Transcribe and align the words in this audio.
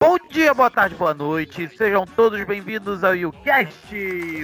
Bom 0.00 0.18
dia, 0.30 0.52
boa 0.52 0.70
tarde, 0.70 0.94
boa 0.96 1.14
noite. 1.14 1.70
Sejam 1.78 2.04
todos 2.04 2.44
bem-vindos 2.44 3.02
ao 3.02 3.16
YouCast, 3.16 3.96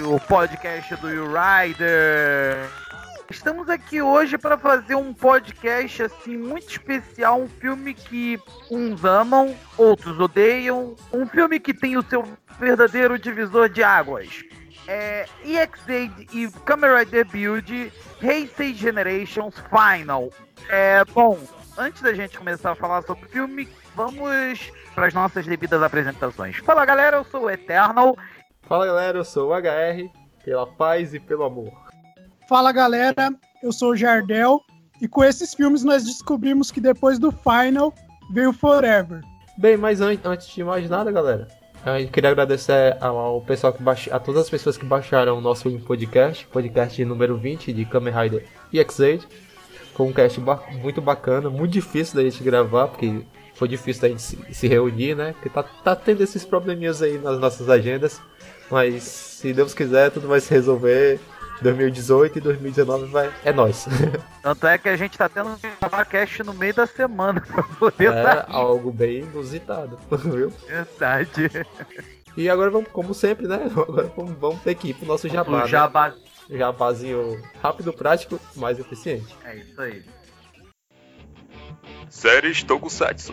o 0.03 0.19
podcast 0.21 0.97
do 0.97 1.11
YouRider. 1.11 2.67
Rider. 2.67 2.90
Estamos 3.31 3.71
aqui 3.71 4.03
hoje 4.03 4.37
para 4.37 4.59
fazer 4.59 4.97
um 4.97 5.15
podcast 5.15 6.03
assim 6.03 6.37
muito 6.37 6.69
especial, 6.69 7.41
um 7.41 7.49
filme 7.49 7.95
que 7.95 8.41
uns 8.69 9.05
amam, 9.05 9.55
outros 9.79 10.19
odeiam, 10.19 10.97
um 11.13 11.25
filme 11.25 11.61
que 11.61 11.73
tem 11.73 11.97
o 11.97 12.03
seu 12.03 12.25
verdadeiro 12.59 13.17
divisor 13.17 13.69
de 13.69 13.85
águas. 13.85 14.43
É 14.89 15.27
EX8 15.45 16.35
e 16.35 16.51
Kamen 16.65 16.91
Rider 16.99 17.25
Build 17.25 17.93
Heisei 18.21 18.75
Generations 18.75 19.55
Final. 19.69 20.31
É, 20.69 21.05
bom, 21.05 21.39
antes 21.79 22.03
da 22.03 22.13
gente 22.13 22.37
começar 22.37 22.73
a 22.73 22.75
falar 22.75 23.03
sobre 23.03 23.27
o 23.27 23.29
filme, 23.29 23.69
vamos 23.95 24.73
para 24.93 25.07
as 25.07 25.15
nossas 25.15 25.47
devidas 25.47 25.81
apresentações. 25.85 26.57
Fala 26.57 26.85
galera, 26.85 27.19
eu 27.19 27.25
sou 27.25 27.45
o 27.45 27.51
Eternal. 27.51 28.19
Fala 28.63 28.87
galera, 28.87 29.19
eu 29.19 29.25
sou 29.25 29.51
o 29.51 29.55
HR, 29.55 30.11
pela 30.45 30.67
paz 30.67 31.15
e 31.15 31.21
pelo 31.21 31.45
amor. 31.45 31.90
Fala 32.51 32.73
galera, 32.73 33.33
eu 33.63 33.71
sou 33.71 33.93
o 33.93 33.97
Jardel 33.97 34.61
e 35.01 35.07
com 35.07 35.23
esses 35.23 35.55
filmes 35.55 35.85
nós 35.85 36.05
descobrimos 36.05 36.73
que 36.73 36.81
depois 36.81 37.17
do 37.17 37.31
Final 37.31 37.95
veio 38.33 38.53
Forever. 38.53 39.21
Bem, 39.57 39.77
mas 39.77 40.01
an 40.01 40.19
antes 40.25 40.49
de 40.49 40.65
mais 40.65 40.91
nada, 40.91 41.13
galera, 41.13 41.47
eu 41.87 42.09
queria 42.09 42.31
agradecer 42.31 42.97
ao 43.01 43.41
pessoal 43.43 43.73
que 43.73 43.81
baixa, 43.81 44.13
a 44.13 44.19
todas 44.19 44.43
as 44.43 44.51
pessoas 44.51 44.77
que 44.77 44.85
baixaram 44.85 45.39
o 45.39 45.41
nosso 45.41 45.71
podcast, 45.83 46.45
podcast 46.49 47.05
número 47.05 47.37
20 47.37 47.73
de 47.73 47.85
Kamen 47.85 48.13
Rider 48.13 48.45
EX8. 48.75 49.23
Foi 49.95 50.07
um 50.07 50.13
cast 50.13 50.41
ba 50.41 50.61
muito 50.83 51.01
bacana, 51.01 51.49
muito 51.49 51.71
difícil 51.71 52.17
da 52.17 52.25
gente 52.25 52.43
gravar, 52.43 52.89
porque 52.89 53.23
foi 53.55 53.69
difícil 53.69 54.03
da 54.03 54.09
gente 54.09 54.23
se, 54.23 54.37
se 54.51 54.67
reunir, 54.67 55.15
né? 55.15 55.35
Porque 55.35 55.51
tá, 55.51 55.63
tá 55.63 55.95
tendo 55.95 56.21
esses 56.21 56.45
probleminhas 56.45 57.01
aí 57.01 57.17
nas 57.17 57.39
nossas 57.39 57.69
agendas, 57.69 58.21
mas 58.69 59.05
se 59.05 59.53
Deus 59.53 59.73
quiser, 59.73 60.11
tudo 60.11 60.27
vai 60.27 60.41
se 60.41 60.53
resolver. 60.53 61.21
2018 61.63 62.39
e 62.39 62.41
2019 62.41 63.07
vai, 63.07 63.33
é 63.45 63.53
nós. 63.53 63.87
Tanto 64.43 64.67
é 64.67 64.79
que 64.79 64.89
a 64.89 64.97
gente 64.97 65.17
tá 65.17 65.29
tendo 65.29 65.51
um 65.51 66.05
cast 66.09 66.43
no 66.43 66.55
meio 66.55 66.75
da 66.75 66.87
semana 66.87 67.41
pra 67.41 67.63
poder 67.63 68.13
É 68.13 68.23
sair. 68.23 68.45
algo 68.49 68.91
bem 68.93 69.19
inusitado, 69.21 69.99
viu? 70.11 70.51
Verdade. 70.67 71.51
E 72.37 72.49
agora 72.49 72.71
vamos, 72.71 72.89
como 72.91 73.13
sempre, 73.13 73.47
né? 73.47 73.69
Agora 73.77 74.11
vamos, 74.17 74.39
vamos 74.39 74.63
ter 74.63 74.75
que 74.75 74.91
ir 74.91 74.95
pro 74.95 75.07
nosso 75.07 75.29
jabá. 75.29 75.51
O 75.51 75.61
né? 75.61 75.67
jabá. 75.67 76.15
Jabazinho 76.49 77.41
rápido, 77.63 77.93
prático, 77.93 78.41
mais 78.57 78.79
eficiente. 78.79 79.37
É 79.45 79.57
isso 79.57 79.81
aí. 79.81 80.03
Séries 82.09 82.63
Tokusatsu. 82.65 83.33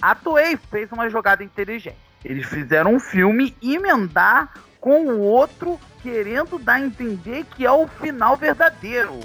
A 0.04 0.14
Toei 0.14 0.58
fez 0.70 0.92
uma 0.92 1.08
jogada 1.08 1.42
inteligente. 1.42 1.96
Eles 2.22 2.44
fizeram 2.46 2.92
um 2.94 3.00
filme 3.00 3.56
emendar 3.62 4.52
com 4.78 5.06
o 5.06 5.18
outro, 5.20 5.80
querendo 6.02 6.58
dar 6.58 6.74
a 6.74 6.80
entender 6.82 7.46
que 7.56 7.64
é 7.64 7.72
o 7.72 7.88
final 7.88 8.36
verdadeiro. 8.36 9.18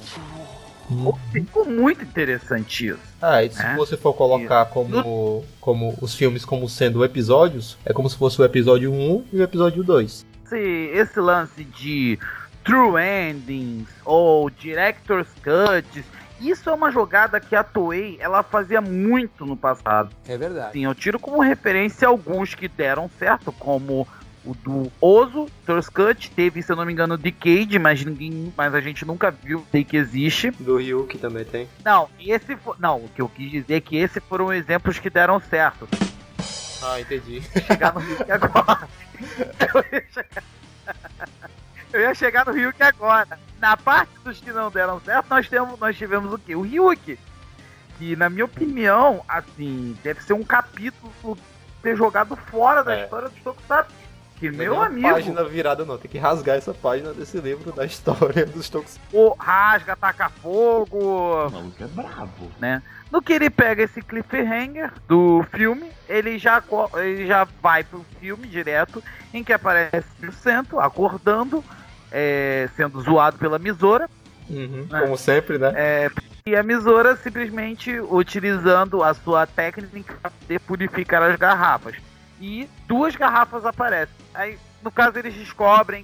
Ficou 1.33 1.65
muito 1.65 2.05
interessante 2.05 2.87
isso. 2.87 2.99
Ah, 3.21 3.43
e 3.43 3.49
se 3.51 3.61
É. 3.61 3.75
você 3.75 3.97
for 3.97 4.13
colocar 4.13 4.67
como, 4.67 5.43
como 5.59 5.97
os 6.01 6.15
filmes 6.15 6.45
como 6.45 6.69
sendo 6.69 7.03
episódios, 7.03 7.77
é 7.85 7.91
como 7.91 8.09
se 8.09 8.15
fosse 8.17 8.41
o 8.41 8.45
episódio 8.45 8.89
1 8.89 9.25
e 9.33 9.37
o 9.41 9.43
episódio 9.43 9.83
2. 9.83 10.25
Esse, 10.45 10.57
esse 10.93 11.19
lance 11.19 11.61
de 11.61 12.17
true 12.63 12.93
endings 13.03 13.89
ou 14.05 14.49
director's 14.49 15.27
cuts, 15.43 16.05
isso 16.41 16.69
é 16.69 16.73
uma 16.73 16.91
jogada 16.91 17.39
que 17.39 17.55
a 17.55 17.63
Toei 17.63 18.17
ela 18.19 18.43
fazia 18.43 18.81
muito 18.81 19.45
no 19.45 19.57
passado. 19.57 20.15
É 20.27 20.37
verdade. 20.37 20.73
Sim, 20.73 20.85
eu 20.85 20.95
tiro 20.95 21.19
como 21.19 21.41
referência 21.41 22.07
alguns 22.07 22.55
que 22.55 22.67
deram 22.67 23.09
certo, 23.17 23.51
como 23.51 24.07
o 24.45 24.53
do 24.53 24.91
Ozo, 25.01 25.47
Director's 25.65 25.89
Cut, 25.89 26.31
teve, 26.31 26.61
se 26.61 26.71
eu 26.71 26.75
não 26.75 26.85
me 26.85 26.93
engano, 26.93 27.17
Decade, 27.17 27.77
mas 27.77 28.03
ninguém, 28.03 28.53
mas 28.55 28.73
a 28.73 28.81
gente 28.81 29.05
nunca 29.05 29.31
viu, 29.31 29.65
sei 29.71 29.83
que 29.83 29.97
existe. 29.97 30.51
Do 30.51 30.77
Ryuki 30.77 31.17
também 31.17 31.45
tem. 31.45 31.67
Não, 31.83 32.09
esse 32.19 32.57
não, 32.79 32.97
o 32.97 33.09
que 33.09 33.21
eu 33.21 33.29
quis 33.29 33.51
dizer 33.51 33.75
é 33.75 33.81
que 33.81 33.97
esses 33.97 34.23
foram 34.23 34.53
exemplos 34.53 34.97
que 34.97 35.09
deram 35.09 35.39
certo. 35.39 35.87
Ah, 36.81 36.99
entendi. 36.99 37.41
chegar 37.67 37.93
no 37.93 37.99
Ryuk 37.99 38.31
agora. 38.31 38.87
Eu 39.73 39.85
ia 39.91 40.05
chegar... 40.13 40.43
Eu 41.91 42.01
ia 42.01 42.13
chegar 42.13 42.45
no 42.45 42.51
Ryuk 42.53 42.81
agora. 42.83 43.39
Na 43.59 43.75
parte 43.75 44.11
dos 44.23 44.39
que 44.39 44.51
não 44.51 44.69
deram 44.71 44.99
certo, 45.01 45.25
nós, 45.29 45.49
temos, 45.49 45.79
nós 45.79 45.97
tivemos 45.97 46.31
o 46.33 46.37
quê? 46.39 46.55
O 46.55 46.61
Ryuk. 46.61 47.17
Que, 47.97 48.15
na 48.15 48.29
minha 48.29 48.45
opinião, 48.45 49.21
assim, 49.27 49.97
deve 50.03 50.21
ser 50.23 50.33
um 50.33 50.43
capítulo 50.43 51.37
ter 51.81 51.95
jogado 51.97 52.35
fora 52.35 52.83
da 52.83 52.95
É. 52.95 53.03
história 53.03 53.27
dos 53.29 53.39
Tokusatsu. 53.43 53.91
Que, 54.37 54.49
Não 54.49 54.57
meu 54.57 54.73
é 54.73 54.77
uma 54.77 54.85
amigo, 54.85 55.09
página 55.09 55.43
virada 55.43 55.83
não, 55.83 55.97
tem 55.97 56.09
que 56.09 56.17
rasgar 56.17 56.55
essa 56.55 56.73
página 56.73 57.11
desse 57.13 57.37
livro 57.41 57.73
da 57.73 57.83
história 57.85 58.45
dos 58.45 58.69
Tokusatsu. 58.69 59.01
o 59.11 59.35
rasga, 59.37 59.97
taca 59.97 60.29
fogo, 60.29 60.97
O 61.47 61.49
maluco 61.51 61.83
é 61.83 61.87
brabo. 61.87 62.51
né? 62.57 62.81
No 63.11 63.21
que 63.21 63.33
ele 63.33 63.49
pega 63.49 63.83
esse 63.83 64.01
cliffhanger 64.01 64.91
do 65.07 65.43
filme, 65.51 65.91
ele 66.07 66.37
já, 66.37 66.61
ele 66.97 67.25
já 67.25 67.47
vai 67.61 67.83
pro 67.83 68.05
filme 68.19 68.47
direto, 68.47 69.03
em 69.33 69.43
que 69.43 69.51
aparece 69.51 70.05
o 70.27 70.31
Cento 70.31 70.79
acordando, 70.79 71.63
é, 72.11 72.69
sendo 72.75 73.01
zoado 73.01 73.37
pela 73.37 73.57
Misora, 73.59 74.09
Uhum, 74.49 74.87
É. 74.91 75.01
Como 75.01 75.15
sempre, 75.15 75.59
né? 75.59 75.71
é, 75.75 76.11
e 76.45 76.55
a 76.55 76.63
Misora 76.63 77.15
simplesmente 77.15 77.99
utilizando 77.99 79.03
a 79.03 79.13
sua 79.13 79.45
técnica 79.45 80.15
poder 80.39 80.59
purificar 80.61 81.21
as 81.21 81.35
garrafas. 81.35 81.95
E 82.41 82.67
duas 82.87 83.15
garrafas 83.15 83.63
aparecem. 83.65 84.15
Aí, 84.33 84.57
no 84.81 84.89
caso, 84.89 85.19
eles 85.19 85.35
descobrem 85.35 86.03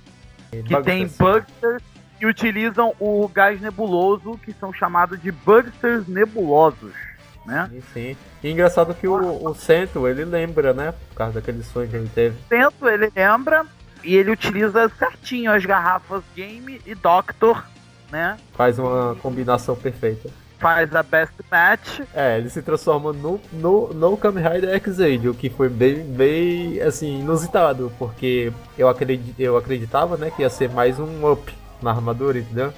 que 0.51 0.81
tem 0.83 1.07
Bugsters 1.07 1.81
e 2.19 2.25
utilizam 2.25 2.93
o 2.99 3.27
gás 3.27 3.59
nebuloso, 3.59 4.39
que 4.43 4.53
são 4.53 4.71
chamados 4.71 5.21
de 5.21 5.31
Bugsters 5.31 6.07
nebulosos, 6.07 6.93
né? 7.45 7.69
Sim, 7.71 7.83
sim. 7.93 8.17
E 8.43 8.51
engraçado 8.51 8.93
que 8.93 9.07
o, 9.07 9.45
o 9.45 9.53
Cento, 9.53 10.07
ele 10.07 10.23
lembra, 10.23 10.73
né? 10.73 10.93
Por 11.09 11.15
causa 11.15 11.33
daquele 11.33 11.63
sonho 11.63 11.89
que 11.89 11.95
ele 11.95 12.09
teve. 12.13 12.35
Tento, 12.49 12.87
ele 12.87 13.11
lembra, 13.15 13.65
e 14.03 14.15
ele 14.15 14.31
utiliza 14.31 14.89
certinho 14.97 15.51
as 15.51 15.65
garrafas 15.65 16.23
Game 16.35 16.81
e 16.85 16.95
Doctor, 16.95 17.63
né? 18.11 18.37
Faz 18.53 18.79
uma 18.79 19.15
combinação 19.21 19.75
perfeita. 19.75 20.29
faz 20.57 20.95
a 20.95 21.03
Best 21.03 21.33
Match. 21.51 21.99
É, 22.13 22.37
ele 22.37 22.49
se 22.49 22.61
transforma 22.61 23.11
no, 23.11 23.39
no, 23.51 23.93
no 23.93 24.17
Kamen 24.17 24.43
Rider 24.43 24.73
X-Aid, 24.75 25.29
o 25.29 25.33
que 25.33 25.49
foi 25.49 25.69
bem, 25.69 26.03
bem, 26.03 26.81
assim, 26.81 27.19
inusitado, 27.19 27.91
porque 27.99 28.51
eu, 28.77 28.87
acredit, 28.87 29.35
eu 29.37 29.57
acreditava, 29.57 30.17
né, 30.17 30.31
que 30.31 30.41
ia 30.41 30.49
ser 30.49 30.69
mais 30.69 30.99
um 30.99 31.29
up 31.29 31.53
na 31.85 31.91
armadura, 31.91 32.39
entendeu? 32.39 32.73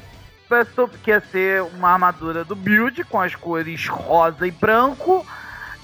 Pensou 0.47 0.87
que 0.87 1.09
ia 1.09 1.19
ser 1.19 1.63
uma 1.63 1.89
armadura 1.89 2.43
do 2.43 2.55
build 2.55 3.03
com 3.05 3.19
as 3.19 3.35
cores 3.35 3.87
rosa 3.87 4.45
e 4.45 4.51
branco. 4.51 5.25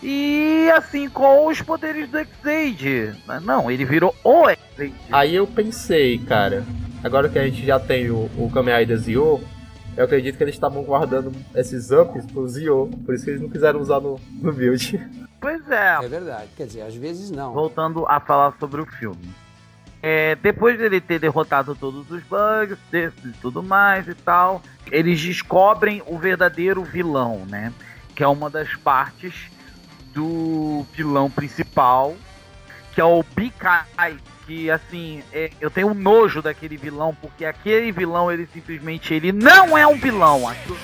E 0.01 0.69
assim, 0.75 1.09
com 1.09 1.47
os 1.47 1.61
poderes 1.61 2.09
do 2.09 2.17
X-Aid. 2.17 3.15
Não, 3.41 3.71
ele 3.71 3.85
virou 3.85 4.13
o 4.23 4.49
X-Aid. 4.49 4.93
Aí 5.11 5.35
eu 5.35 5.47
pensei, 5.47 6.17
cara, 6.19 6.65
agora 7.03 7.29
que 7.29 7.39
a 7.39 7.45
gente 7.45 7.65
já 7.65 7.79
tem 7.79 8.09
o, 8.11 8.29
o 8.37 8.51
Kamen 8.53 8.79
Rider 8.79 8.97
Zio, 8.97 9.41
eu 9.95 10.05
acredito 10.05 10.37
que 10.37 10.43
eles 10.43 10.55
estavam 10.55 10.83
guardando 10.83 11.31
esses 11.55 11.91
ups 11.91 12.25
pro 12.25 12.47
Zio, 12.47 12.89
por 13.05 13.15
isso 13.15 13.23
que 13.23 13.31
eles 13.31 13.41
não 13.41 13.49
quiseram 13.49 13.79
usar 13.79 14.01
no, 14.01 14.19
no 14.41 14.51
build. 14.51 14.99
Pois 15.39 15.69
é. 15.69 15.97
É 16.03 16.07
verdade, 16.07 16.47
quer 16.55 16.67
dizer, 16.67 16.81
às 16.81 16.95
vezes 16.95 17.29
não. 17.29 17.53
Voltando 17.53 18.05
a 18.07 18.19
falar 18.19 18.53
sobre 18.59 18.81
o 18.81 18.85
filme. 18.85 19.42
É, 20.05 20.35
depois 20.35 20.77
dele 20.77 20.99
ter 20.99 21.17
derrotado 21.17 21.73
todos 21.75 22.11
os 22.11 22.21
bugs 22.23 22.77
e 22.91 23.09
tudo 23.41 23.63
mais 23.63 24.05
e 24.05 24.13
tal, 24.13 24.61
eles 24.91 25.21
descobrem 25.21 26.03
o 26.05 26.17
verdadeiro 26.17 26.83
vilão, 26.83 27.45
né? 27.47 27.71
Que 28.13 28.21
é 28.21 28.27
uma 28.27 28.49
das 28.49 28.75
partes 28.75 29.49
do 30.13 30.85
vilão 30.93 31.31
principal, 31.31 32.17
que 32.93 32.99
é 32.99 33.03
o 33.05 33.23
Bikai, 33.33 34.17
que 34.45 34.69
assim, 34.69 35.23
é, 35.31 35.49
eu 35.61 35.71
tenho 35.71 35.87
um 35.87 35.93
nojo 35.93 36.41
daquele 36.41 36.75
vilão, 36.75 37.15
porque 37.21 37.45
aquele 37.45 37.89
vilão, 37.93 38.29
ele 38.29 38.45
simplesmente, 38.53 39.13
ele 39.13 39.31
não 39.31 39.77
é 39.77 39.87
um 39.87 39.95
vilão, 39.95 40.49
aquilo 40.49 40.77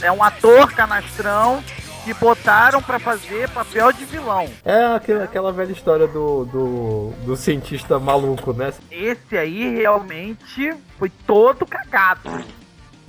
é 0.00 0.12
um 0.12 0.22
ator 0.22 0.72
canastrão 0.72 1.64
que 2.04 2.12
botaram 2.14 2.82
para 2.82 2.98
fazer 2.98 3.48
papel 3.48 3.92
de 3.92 4.04
vilão. 4.04 4.46
É 4.64 4.94
aquela, 4.94 5.24
aquela 5.24 5.52
velha 5.52 5.72
história 5.72 6.06
do, 6.06 6.44
do, 6.44 7.12
do, 7.24 7.36
cientista 7.36 7.98
maluco, 7.98 8.52
né? 8.52 8.72
Esse 8.90 9.36
aí 9.36 9.74
realmente 9.74 10.74
foi 10.98 11.10
todo 11.26 11.64
cagado. 11.64 12.44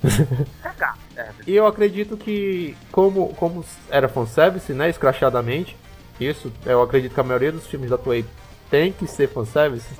cagado. 0.62 0.98
É. 1.14 1.28
E 1.46 1.54
eu 1.54 1.66
acredito 1.66 2.16
que, 2.16 2.74
como, 2.90 3.34
como 3.34 3.64
era 3.90 4.08
fanservice, 4.08 4.72
né, 4.72 4.88
escrachadamente, 4.88 5.76
isso, 6.18 6.50
eu 6.64 6.80
acredito 6.82 7.12
que 7.12 7.20
a 7.20 7.24
maioria 7.24 7.52
dos 7.52 7.66
filmes 7.66 7.90
da 7.90 7.98
Toei 7.98 8.24
tem 8.70 8.92
que 8.92 9.06
ser 9.06 9.28
fanservice. 9.28 9.94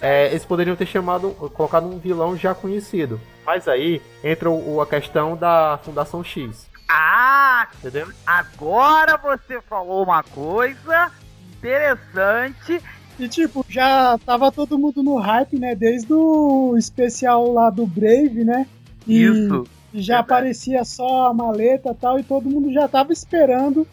É, 0.00 0.26
eles 0.26 0.44
poderiam 0.44 0.76
ter 0.76 0.86
chamado, 0.86 1.30
colocado 1.30 1.86
um 1.86 1.98
vilão 1.98 2.36
já 2.36 2.54
conhecido. 2.54 3.20
Mas 3.44 3.68
aí 3.68 4.02
entra 4.22 4.50
o, 4.50 4.80
a 4.80 4.86
questão 4.86 5.36
da 5.36 5.78
Fundação 5.82 6.22
X. 6.22 6.68
Ah, 6.88 7.68
entendeu? 7.78 8.08
Agora 8.26 9.16
você 9.16 9.60
falou 9.60 10.04
uma 10.04 10.22
coisa 10.22 11.10
interessante. 11.58 12.80
E 13.18 13.28
tipo, 13.28 13.64
já 13.68 14.18
tava 14.18 14.52
todo 14.52 14.78
mundo 14.78 15.02
no 15.02 15.16
hype, 15.16 15.58
né? 15.58 15.74
Desde 15.74 16.12
o 16.12 16.76
especial 16.76 17.50
lá 17.52 17.70
do 17.70 17.86
Brave, 17.86 18.44
né? 18.44 18.66
E, 19.06 19.22
Isso. 19.22 19.66
E 19.92 20.02
já 20.02 20.18
aparecia 20.18 20.84
só 20.84 21.26
a 21.26 21.34
maleta 21.34 21.90
e 21.90 21.94
tal, 21.94 22.18
e 22.18 22.22
todo 22.22 22.50
mundo 22.50 22.72
já 22.72 22.86
tava 22.86 23.12
esperando 23.12 23.86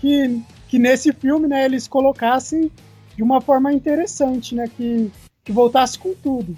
que, 0.00 0.40
que 0.68 0.78
nesse 0.78 1.12
filme, 1.12 1.48
né, 1.48 1.64
eles 1.64 1.88
colocassem 1.88 2.70
de 3.16 3.22
uma 3.22 3.40
forma 3.40 3.72
interessante, 3.72 4.54
né? 4.54 4.68
Que, 4.76 5.10
que 5.44 5.50
voltasse 5.50 5.98
com 5.98 6.14
tudo. 6.14 6.54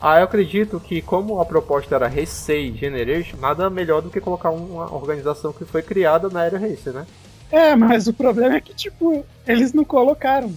Ah, 0.00 0.18
eu 0.18 0.24
acredito 0.24 0.78
que 0.78 1.02
como 1.02 1.40
a 1.40 1.44
proposta 1.44 1.94
era 1.94 2.12
Heisei 2.12 2.72
Generation, 2.72 3.36
nada 3.38 3.68
melhor 3.68 4.00
do 4.00 4.10
que 4.10 4.20
colocar 4.20 4.50
uma 4.50 4.94
organização 4.94 5.52
que 5.52 5.64
foi 5.64 5.82
criada 5.82 6.28
na 6.28 6.44
era 6.44 6.56
Heisei, 6.56 6.92
né? 6.92 7.06
É, 7.50 7.74
mas 7.74 8.06
o 8.06 8.12
problema 8.12 8.56
é 8.56 8.60
que, 8.60 8.74
tipo, 8.74 9.24
eles 9.46 9.72
não 9.72 9.84
colocaram. 9.84 10.52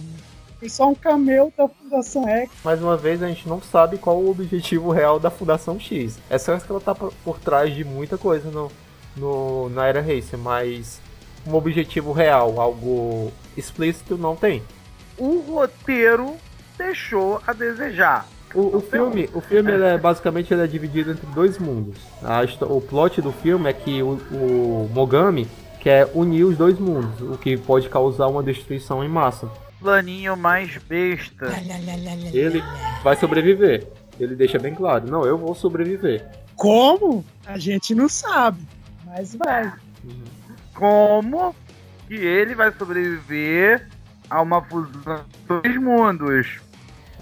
Foi 0.58 0.68
só 0.68 0.88
um 0.88 0.94
cameo 0.94 1.52
da 1.56 1.66
Fundação 1.66 2.28
X. 2.28 2.50
Mais 2.62 2.80
uma 2.80 2.96
vez, 2.96 3.20
a 3.22 3.28
gente 3.28 3.48
não 3.48 3.60
sabe 3.60 3.98
qual 3.98 4.16
o 4.16 4.30
objetivo 4.30 4.92
real 4.92 5.18
da 5.18 5.30
Fundação 5.30 5.80
X. 5.80 6.18
É 6.30 6.38
só 6.38 6.56
que 6.56 6.70
ela 6.70 6.80
tá 6.80 6.94
por, 6.94 7.12
por 7.24 7.38
trás 7.38 7.74
de 7.74 7.82
muita 7.82 8.16
coisa 8.16 8.48
no, 8.50 8.70
no, 9.16 9.68
na 9.70 9.86
era 9.86 10.00
Racer, 10.00 10.38
mas 10.38 11.00
um 11.46 11.54
objetivo 11.54 12.12
real, 12.12 12.60
algo 12.60 13.32
explícito, 13.56 14.16
não 14.16 14.36
tem. 14.36 14.62
O 15.18 15.40
roteiro 15.40 16.36
deixou 16.78 17.40
a 17.46 17.52
desejar. 17.52 18.26
O, 18.54 18.76
o 18.76 18.80
filme, 18.80 19.28
o 19.32 19.40
filme 19.40 19.72
é, 19.72 19.96
basicamente 19.96 20.52
ele 20.52 20.62
é 20.62 20.66
dividido 20.66 21.10
entre 21.10 21.26
dois 21.26 21.58
mundos. 21.58 21.98
A, 22.22 22.42
o 22.66 22.80
plot 22.80 23.20
do 23.22 23.32
filme 23.32 23.68
é 23.68 23.72
que 23.72 24.02
o, 24.02 24.18
o 24.30 24.90
Mogami 24.92 25.48
quer 25.80 26.08
unir 26.14 26.44
os 26.44 26.56
dois 26.56 26.78
mundos, 26.78 27.20
o 27.20 27.36
que 27.36 27.56
pode 27.56 27.88
causar 27.88 28.28
uma 28.28 28.42
destruição 28.42 29.02
em 29.02 29.08
massa. 29.08 29.50
Planinho 29.80 30.36
mais 30.36 30.76
besta. 30.78 31.46
Ele 32.32 32.62
vai 33.02 33.16
sobreviver. 33.16 33.86
Ele 34.20 34.36
deixa 34.36 34.58
bem 34.58 34.74
claro. 34.74 35.10
Não, 35.10 35.24
eu 35.24 35.36
vou 35.36 35.54
sobreviver. 35.54 36.24
Como? 36.54 37.24
A 37.44 37.58
gente 37.58 37.94
não 37.94 38.08
sabe, 38.08 38.60
mas 39.04 39.34
vai. 39.34 39.72
Como 40.74 41.54
que 42.06 42.14
ele 42.14 42.54
vai 42.54 42.72
sobreviver 42.72 43.88
a 44.30 44.40
uma 44.40 44.62
fusão 44.62 45.24
dos 45.48 45.62
dois 45.62 45.76
mundos? 45.76 46.60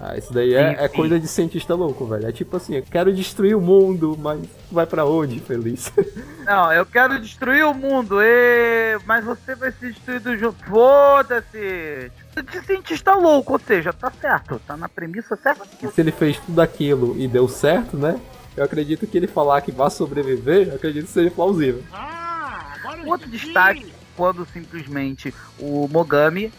Ah, 0.03 0.17
isso 0.17 0.33
daí 0.33 0.55
é, 0.55 0.83
é, 0.83 0.87
coisa 0.87 1.19
de 1.19 1.27
cientista 1.27 1.75
louco, 1.75 2.07
velho. 2.07 2.27
É 2.27 2.31
tipo 2.31 2.57
assim, 2.57 2.73
eu 2.73 2.81
quero 2.81 3.13
destruir 3.13 3.55
o 3.55 3.61
mundo, 3.61 4.17
mas 4.19 4.41
vai 4.71 4.87
para 4.87 5.05
onde, 5.05 5.39
feliz? 5.39 5.93
Não, 6.43 6.73
eu 6.73 6.83
quero 6.87 7.19
destruir 7.19 7.63
o 7.67 7.73
mundo, 7.73 8.19
e... 8.19 8.97
mas 9.05 9.23
você 9.23 9.53
vai 9.53 9.71
ser 9.71 9.91
destruído 9.93 10.35
junto. 10.39 10.65
Foda-se! 10.65 12.11
De 12.35 12.65
cientista 12.65 13.13
louco, 13.13 13.53
ou 13.53 13.59
seja, 13.59 13.93
tá 13.93 14.11
certo, 14.19 14.59
tá 14.65 14.75
na 14.75 14.89
premissa 14.89 15.35
certa. 15.35 15.65
Se 15.91 16.01
ele 16.01 16.11
fez 16.11 16.39
tudo 16.39 16.59
aquilo 16.59 17.15
e 17.19 17.27
deu 17.27 17.47
certo, 17.47 17.95
né? 17.95 18.19
Eu 18.57 18.63
acredito 18.63 19.05
que 19.05 19.15
ele 19.15 19.27
falar 19.27 19.61
que 19.61 19.71
vai 19.71 19.91
sobreviver, 19.91 20.69
eu 20.69 20.75
acredito 20.77 21.05
que 21.05 21.11
seja 21.11 21.29
plausível. 21.29 21.83
Ah, 21.93 22.73
Outro 23.05 23.29
destaque, 23.29 23.93
quando 24.17 24.47
simplesmente 24.51 25.31
o 25.59 25.87
Mogami 25.87 26.51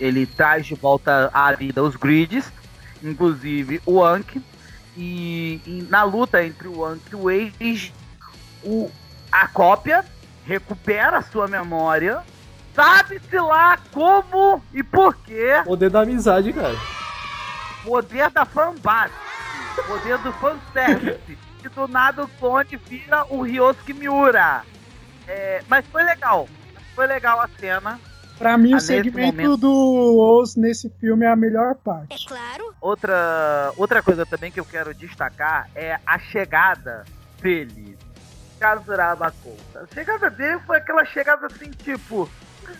ele 0.00 0.26
traz 0.26 0.64
de 0.64 0.74
volta 0.74 1.30
à 1.32 1.52
vida 1.52 1.82
os 1.82 1.94
grids 1.94 2.50
inclusive 3.10 3.80
o 3.86 4.02
Anki. 4.02 4.42
E, 4.96 5.60
e, 5.66 5.86
na 5.90 6.02
luta 6.04 6.42
entre 6.42 6.68
o 6.68 6.84
Anki 6.84 7.12
e 7.12 7.16
o 7.16 7.28
Age, 7.28 7.92
o, 8.64 8.90
a 9.30 9.46
cópia 9.46 10.04
recupera 10.44 11.18
a 11.18 11.22
sua 11.22 11.46
memória. 11.46 12.22
Sabe-se 12.74 13.38
lá 13.38 13.78
como 13.92 14.62
e 14.72 14.82
por 14.82 15.14
quê. 15.16 15.62
Poder 15.64 15.90
da 15.90 16.02
amizade, 16.02 16.52
cara. 16.52 16.76
Poder 17.84 18.30
da 18.30 18.44
fanbase. 18.44 19.12
Poder 19.86 20.18
do 20.18 20.32
fanservice. 20.34 21.38
e 21.64 21.68
do 21.68 21.88
nada 21.88 22.24
o 22.24 22.28
clone 22.28 22.76
vira 22.76 23.24
o 23.28 23.42
Ryosuke 23.42 23.92
Miura. 23.92 24.62
É, 25.26 25.62
mas 25.68 25.84
foi 25.86 26.02
legal. 26.04 26.48
Foi 26.94 27.06
legal 27.06 27.40
a 27.40 27.48
cena. 27.58 27.98
Pra 28.38 28.58
mim, 28.58 28.74
o 28.74 28.80
segmento 28.80 29.56
do 29.56 30.18
Oz 30.18 30.56
nesse 30.56 30.90
filme 31.00 31.24
é 31.24 31.28
a 31.28 31.36
melhor 31.36 31.74
parte. 31.76 32.14
É 32.14 32.28
claro. 32.28 32.74
Outra, 32.80 33.72
outra 33.76 34.02
coisa 34.02 34.26
também 34.26 34.52
que 34.52 34.60
eu 34.60 34.64
quero 34.64 34.92
destacar 34.94 35.70
é 35.74 35.98
a 36.06 36.18
chegada 36.18 37.04
dele. 37.40 37.96
Kazuraba 38.58 39.32
Kouta. 39.42 39.88
A 39.90 39.94
chegada 39.94 40.30
dele 40.30 40.58
foi 40.66 40.78
aquela 40.78 41.04
chegada 41.04 41.46
assim, 41.46 41.70
tipo, 41.70 42.28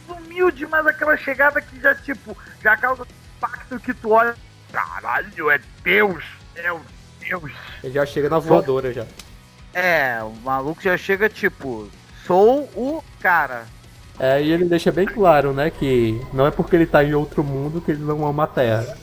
humilde, 0.08 0.66
mas 0.66 0.86
aquela 0.86 1.16
chegada 1.16 1.60
que 1.60 1.80
já, 1.80 1.94
tipo, 1.94 2.36
já 2.62 2.76
causa 2.76 3.06
impacto 3.36 3.80
que 3.80 3.94
tu 3.94 4.10
olha. 4.10 4.34
Caralho, 4.72 5.50
é 5.50 5.60
Deus! 5.82 6.24
É 6.54 6.72
o 6.72 6.80
Deus! 7.20 7.52
Ele 7.82 7.94
já 7.94 8.04
chega 8.04 8.28
na 8.28 8.38
voadora 8.38 8.92
já. 8.92 9.06
É, 9.72 10.22
o 10.22 10.32
maluco 10.42 10.82
já 10.82 10.96
chega, 10.96 11.28
tipo, 11.28 11.90
sou 12.26 12.62
o 12.74 13.04
cara. 13.20 13.66
É, 14.18 14.42
e 14.42 14.50
ele 14.50 14.64
deixa 14.64 14.90
bem 14.90 15.06
claro, 15.06 15.52
né, 15.52 15.70
que 15.70 16.20
não 16.32 16.46
é 16.46 16.50
porque 16.50 16.74
ele 16.74 16.86
tá 16.86 17.04
em 17.04 17.14
outro 17.14 17.44
mundo 17.44 17.80
que 17.80 17.90
ele 17.90 18.02
não 18.02 18.26
ama 18.26 18.44
a 18.44 18.46
Terra. 18.46 18.96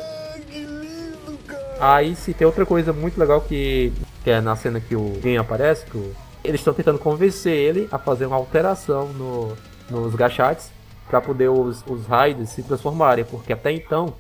Aí 1.80 2.16
se 2.16 2.34
tem 2.34 2.48
outra 2.48 2.66
coisa 2.66 2.92
muito 2.92 3.20
legal 3.20 3.42
que, 3.42 3.94
que 4.24 4.30
é 4.30 4.42
na 4.42 4.56
cena 4.56 4.80
que 4.80 4.96
o 4.96 5.20
Gen 5.22 5.38
aparece, 5.38 5.86
que 5.86 5.98
o, 5.98 6.16
eles 6.44 6.62
estão 6.62 6.74
tentando 6.74 6.98
convencer 6.98 7.54
ele 7.54 7.88
a 7.92 8.00
fazer 8.00 8.26
uma 8.26 8.36
alteração 8.36 9.10
no, 9.10 9.56
nos 9.90 10.16
gachats 10.16 10.72
para 11.08 11.22
poder 11.22 11.50
os, 11.50 11.84
os 11.88 12.06
Raiders 12.08 12.50
se 12.50 12.64
transformarem, 12.64 13.26
porque 13.26 13.54
até 13.54 13.72
então 13.72 14.14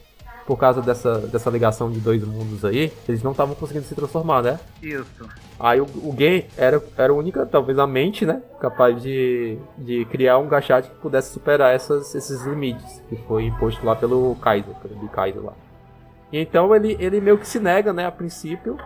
por 0.45 0.57
causa 0.57 0.81
dessa, 0.81 1.19
dessa 1.19 1.49
ligação 1.49 1.89
de 1.89 1.99
dois 1.99 2.23
mundos 2.23 2.65
aí, 2.65 2.91
eles 3.07 3.23
não 3.23 3.31
estavam 3.31 3.55
conseguindo 3.55 3.85
se 3.85 3.95
transformar, 3.95 4.41
né? 4.41 4.59
Isso. 4.81 5.29
Aí 5.59 5.79
o, 5.79 5.85
o 5.85 6.13
Gen 6.17 6.45
era, 6.57 6.83
era 6.97 7.13
a 7.13 7.15
única, 7.15 7.45
talvez 7.45 7.79
a 7.79 7.87
mente, 7.87 8.25
né? 8.25 8.41
Capaz 8.59 9.01
de, 9.01 9.57
de 9.77 10.05
criar 10.05 10.37
um 10.37 10.47
gachat 10.47 10.89
que 10.89 10.95
pudesse 10.95 11.31
superar 11.31 11.73
essas, 11.73 12.13
esses 12.13 12.43
limites 12.43 13.01
que 13.07 13.15
foi 13.27 13.45
imposto 13.45 13.85
lá 13.85 13.95
pelo 13.95 14.35
Kaiser, 14.35 14.73
pelo 14.75 15.07
Kaiser 15.09 15.41
lá. 15.41 15.53
E 16.31 16.39
então 16.39 16.75
ele, 16.75 16.97
ele 16.99 17.21
meio 17.21 17.37
que 17.37 17.47
se 17.47 17.59
nega, 17.59 17.93
né, 17.93 18.05
a 18.05 18.11
princípio. 18.11 18.77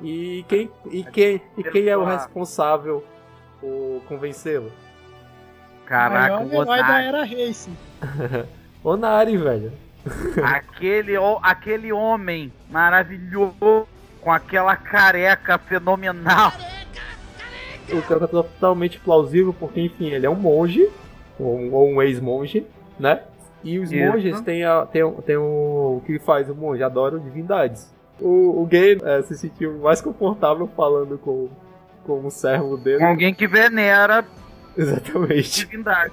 E 0.00 0.44
quem, 0.48 0.70
e 0.90 1.02
quem, 1.02 1.42
e 1.56 1.64
quem 1.64 1.88
é 1.88 1.96
o 1.96 2.04
responsável 2.04 3.04
o 3.62 4.00
convencê-lo. 4.08 4.70
Caraca, 5.84 6.38
o 6.38 6.46
o 6.46 6.66
maior 6.66 6.78
herói 6.78 6.82
da 6.82 7.02
era 7.02 7.24
Racing. 7.24 7.76
Onari, 8.84 9.36
velho. 9.36 9.72
aquele, 10.42 11.14
aquele 11.42 11.92
homem 11.92 12.52
maravilhoso, 12.70 13.86
com 14.20 14.32
aquela 14.32 14.76
careca 14.76 15.58
fenomenal. 15.58 16.52
O 17.90 18.02
cara 18.02 18.24
é 18.24 18.28
totalmente 18.28 18.98
plausível, 19.00 19.54
porque, 19.58 19.80
enfim, 19.80 20.08
ele 20.10 20.26
é 20.26 20.30
um 20.30 20.34
monge, 20.34 20.88
ou 21.38 21.56
um, 21.58 21.94
um 21.94 22.02
ex-monge, 22.02 22.66
né? 22.98 23.22
E 23.64 23.78
os 23.78 23.90
Isso. 23.90 24.04
monges 24.04 24.40
têm, 24.42 24.64
a, 24.64 24.84
têm, 24.86 25.02
o- 25.02 25.22
têm 25.22 25.36
o, 25.36 25.96
o 25.98 26.02
que 26.06 26.18
faz 26.18 26.48
o 26.50 26.54
monge, 26.54 26.82
adoram 26.82 27.18
divindades. 27.18 27.92
O, 28.20 28.62
o 28.62 28.66
gay 28.66 28.98
é, 29.02 29.22
se 29.22 29.36
sentiu 29.38 29.78
mais 29.78 30.00
confortável 30.00 30.68
falando 30.76 31.16
com, 31.18 31.48
com 32.04 32.26
o 32.26 32.30
servo 32.30 32.76
dele. 32.76 32.98
Com 32.98 33.06
alguém 33.06 33.32
que 33.34 33.46
venera 33.46 34.24
Exatamente. 34.76 35.60
divindade. 35.66 36.12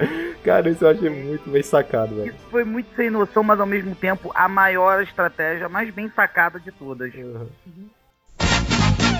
Cara, 0.44 0.70
isso 0.70 0.84
eu 0.84 0.90
achei 0.90 1.10
muito 1.10 1.48
bem 1.50 1.62
sacado, 1.62 2.14
velho. 2.16 2.28
Isso 2.30 2.46
foi 2.50 2.64
muito 2.64 2.88
sem 2.96 3.10
noção, 3.10 3.42
mas 3.42 3.60
ao 3.60 3.66
mesmo 3.66 3.94
tempo 3.94 4.30
a 4.34 4.48
maior 4.48 5.02
estratégia, 5.02 5.66
a 5.66 5.68
mais 5.68 5.92
bem 5.92 6.10
sacada 6.14 6.58
de 6.58 6.72
todas. 6.72 7.12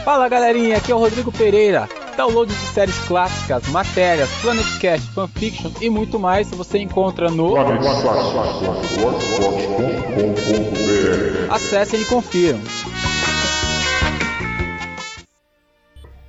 Fala 0.04 0.28
galerinha, 0.30 0.78
aqui 0.78 0.90
é 0.90 0.94
o 0.94 0.98
Rodrigo 0.98 1.30
Pereira. 1.30 1.86
Download 2.16 2.50
de 2.52 2.58
séries 2.58 2.98
clássicas, 3.06 3.68
matérias, 3.68 4.30
Planetcast, 4.40 5.12
fanfiction 5.14 5.70
e 5.80 5.88
muito 5.90 6.18
mais 6.18 6.50
você 6.50 6.78
encontra 6.78 7.30
no. 7.30 7.54
Acessem 11.50 12.00
e 12.00 12.04
confiram. 12.06 12.60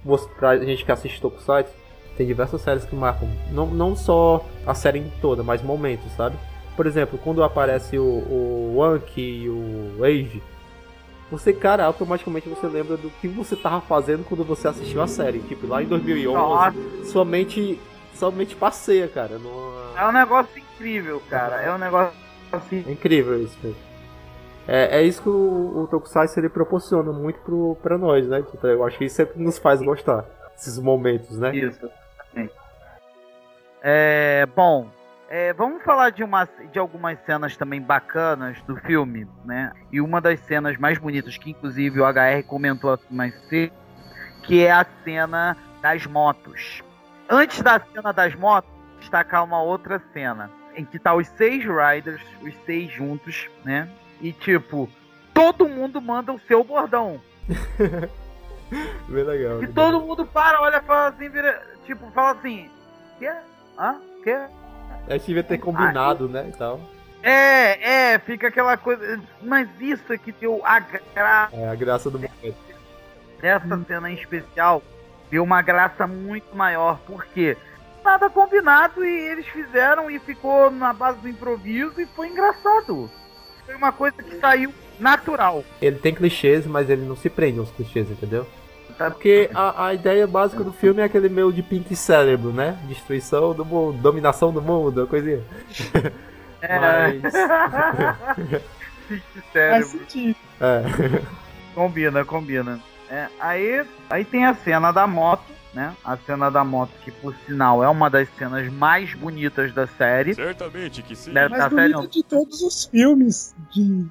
Você- 0.03 0.27
pra 0.37 0.57
gente 0.57 0.83
que 0.83 0.91
assiste 0.91 1.21
Tokusatsu, 1.21 1.73
tem 2.21 2.27
diversas 2.27 2.61
séries 2.61 2.85
que 2.85 2.95
marcam, 2.95 3.27
não, 3.51 3.65
não 3.65 3.95
só 3.95 4.45
a 4.65 4.75
série 4.75 5.03
toda, 5.19 5.41
mas 5.41 5.63
momentos, 5.63 6.11
sabe? 6.11 6.37
Por 6.75 6.85
exemplo, 6.85 7.17
quando 7.23 7.43
aparece 7.43 7.97
o, 7.97 8.03
o 8.75 8.83
Anki 8.83 9.21
e 9.43 9.49
o 9.49 10.03
Age, 10.03 10.41
você, 11.31 11.51
cara, 11.51 11.83
automaticamente 11.85 12.47
você 12.47 12.67
lembra 12.67 12.95
do 12.95 13.09
que 13.19 13.27
você 13.27 13.55
tava 13.55 13.81
fazendo 13.81 14.23
quando 14.23 14.43
você 14.43 14.67
assistiu 14.67 15.01
a 15.01 15.07
série. 15.07 15.39
Tipo, 15.39 15.65
lá 15.65 15.81
em 15.81 15.87
2011, 15.87 16.37
Nossa, 16.37 17.05
sua 17.05 17.25
mente, 17.25 17.79
sua 18.13 18.29
mente 18.29 18.55
passeia, 18.55 19.07
cara. 19.07 19.39
numa- 19.39 19.99
é 19.99 20.07
um 20.07 20.11
negócio 20.11 20.51
incrível, 20.59 21.21
cara. 21.27 21.59
É 21.61 21.73
um 21.73 21.77
negócio 21.79 22.13
assim. 22.51 22.83
É 22.87 22.91
incrível 22.91 23.41
isso, 23.41 23.57
velho. 23.63 23.75
É, 24.67 24.99
é 24.99 25.03
isso 25.03 25.23
que 25.23 25.29
o, 25.29 25.83
o 25.83 25.87
Tokusatsu 25.89 26.39
ele 26.39 26.49
proporciona 26.49 27.11
muito 27.11 27.39
pro, 27.39 27.75
pra 27.81 27.97
nós, 27.97 28.27
né? 28.27 28.43
Tipo, 28.43 28.67
eu 28.67 28.83
acho 28.85 28.97
que 28.99 29.05
isso 29.05 29.21
é 29.21 29.25
que 29.25 29.39
nos 29.41 29.57
faz 29.57 29.81
gostar. 29.81 30.23
Esses 30.55 30.77
momentos, 30.77 31.37
né? 31.39 31.55
Isso. 31.55 31.89
Sim. 32.33 32.49
É, 33.81 34.45
bom, 34.55 34.89
é, 35.29 35.53
vamos 35.53 35.81
falar 35.83 36.09
de, 36.09 36.23
uma, 36.23 36.47
de 36.71 36.77
algumas 36.77 37.17
cenas 37.25 37.55
também 37.55 37.81
bacanas 37.81 38.61
do 38.63 38.75
filme, 38.75 39.27
né? 39.45 39.71
E 39.91 40.01
uma 40.01 40.19
das 40.19 40.39
cenas 40.41 40.77
mais 40.77 40.97
bonitas, 40.97 41.37
que 41.37 41.51
inclusive 41.51 42.01
o 42.01 42.05
HR 42.05 42.43
comentou 42.45 42.99
mais 43.09 43.33
cedo, 43.47 43.73
que 44.43 44.65
é 44.65 44.71
a 44.71 44.85
cena 45.03 45.55
das 45.81 46.05
motos. 46.05 46.83
Antes 47.29 47.61
da 47.61 47.79
cena 47.79 48.11
das 48.11 48.35
motos, 48.35 48.69
destacar 48.99 49.43
uma 49.43 49.61
outra 49.61 50.01
cena, 50.11 50.51
em 50.75 50.83
que 50.83 50.99
tá 50.99 51.13
os 51.13 51.27
seis 51.29 51.63
riders, 51.63 52.21
os 52.41 52.53
seis 52.65 52.91
juntos, 52.91 53.49
né? 53.63 53.89
E 54.19 54.33
tipo, 54.33 54.89
todo 55.33 55.67
mundo 55.67 56.01
manda 56.01 56.33
o 56.33 56.39
seu 56.41 56.63
bordão. 56.63 57.21
Bem 59.07 59.23
legal. 59.23 59.63
E 59.63 59.67
todo 59.67 60.01
mundo 60.01 60.25
para, 60.25 60.61
olha, 60.61 60.81
fala 60.81 61.09
assim, 61.09 61.29
vira, 61.29 61.61
tipo, 61.85 62.09
fala 62.11 62.31
assim, 62.31 62.69
quê? 63.19 63.31
Hã? 63.77 63.95
Quê? 64.23 64.37
A 65.07 65.13
gente 65.13 65.27
devia 65.27 65.43
ter 65.43 65.57
combinado, 65.57 66.27
né? 66.29 66.47
E 66.49 66.57
tal. 66.57 66.79
É, 67.23 68.13
é, 68.13 68.19
fica 68.19 68.47
aquela 68.47 68.77
coisa. 68.77 69.19
Mas 69.41 69.67
isso 69.79 70.11
é 70.11 70.17
que 70.17 70.31
deu 70.31 70.61
a 70.65 70.79
graça 70.79 71.55
É 71.55 71.67
a 71.67 71.75
graça 71.75 72.09
do 72.09 72.17
momento. 72.19 72.55
dessa 73.39 73.83
cena 73.87 74.09
em 74.09 74.15
especial. 74.15 74.81
Deu 75.29 75.43
uma 75.43 75.61
graça 75.61 76.05
muito 76.07 76.55
maior, 76.55 76.99
porque 77.05 77.55
nada 78.03 78.29
combinado 78.29 79.03
e 79.05 79.29
eles 79.29 79.47
fizeram 79.47 80.09
e 80.09 80.19
ficou 80.19 80.69
na 80.71 80.91
base 80.93 81.19
do 81.19 81.29
improviso 81.29 81.99
e 82.01 82.05
foi 82.07 82.27
engraçado. 82.27 83.09
Foi 83.65 83.75
uma 83.75 83.91
coisa 83.91 84.21
que 84.21 84.37
saiu 84.39 84.73
natural. 84.99 85.63
Ele 85.81 85.97
tem 85.97 86.13
clichês, 86.13 86.65
mas 86.65 86.89
ele 86.89 87.05
não 87.05 87.15
se 87.15 87.29
prende 87.29 87.59
aos 87.59 87.71
clichês, 87.71 88.09
entendeu? 88.09 88.45
Tá? 89.01 89.09
Porque 89.09 89.49
a, 89.51 89.87
a 89.87 89.93
ideia 89.95 90.27
básica 90.27 90.63
do 90.63 90.71
filme 90.71 91.01
é 91.01 91.05
aquele 91.05 91.27
meio 91.27 91.51
de 91.51 91.63
pink 91.63 91.95
cérebro, 91.95 92.53
né? 92.53 92.77
Destruição 92.87 93.51
do 93.51 93.65
mundo, 93.65 93.97
dominação 93.97 94.53
do 94.53 94.61
mundo, 94.61 95.07
coisinha. 95.07 95.41
É. 96.61 96.79
Mas. 96.79 97.33
Fique 99.07 99.23
Faz 99.33 99.45
sério. 99.51 99.85
sentido. 99.87 100.35
É. 100.59 100.83
Combina, 101.73 102.23
combina. 102.23 102.79
É, 103.09 103.27
aí, 103.39 103.83
aí 104.07 104.23
tem 104.23 104.45
a 104.45 104.53
cena 104.53 104.91
da 104.91 105.07
moto, 105.07 105.43
né? 105.73 105.95
A 106.05 106.15
cena 106.17 106.51
da 106.51 106.63
moto, 106.63 106.91
que 107.03 107.09
por 107.09 107.35
sinal 107.47 107.83
é 107.83 107.89
uma 107.89 108.07
das 108.07 108.29
cenas 108.37 108.71
mais 108.71 109.15
bonitas 109.15 109.73
da 109.73 109.87
série. 109.87 110.35
Certamente 110.35 111.01
que 111.01 111.15
sim. 111.15 111.33
Deve 111.33 111.49
Mais 111.49 111.63
tá 111.63 111.69
série, 111.71 111.93
bonito 111.93 112.11
de 112.11 112.23
todos 112.23 112.61
os 112.61 112.85
filmes 112.85 113.55
de 113.71 114.05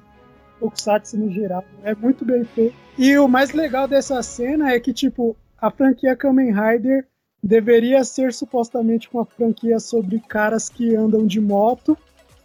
Tokusatsu 0.61 1.17
no 1.17 1.31
geral. 1.31 1.65
É 1.83 1.95
muito 1.95 2.23
bem 2.23 2.45
feito. 2.45 2.75
E 2.97 3.17
o 3.17 3.27
mais 3.27 3.51
legal 3.51 3.87
dessa 3.87 4.21
cena 4.21 4.71
é 4.71 4.79
que, 4.79 4.93
tipo, 4.93 5.35
a 5.57 5.71
franquia 5.71 6.15
Kamen 6.15 6.53
Rider 6.53 7.07
deveria 7.43 8.03
ser 8.03 8.31
supostamente 8.31 9.09
uma 9.11 9.25
franquia 9.25 9.79
sobre 9.79 10.19
caras 10.19 10.69
que 10.69 10.95
andam 10.95 11.25
de 11.25 11.41
moto, 11.41 11.97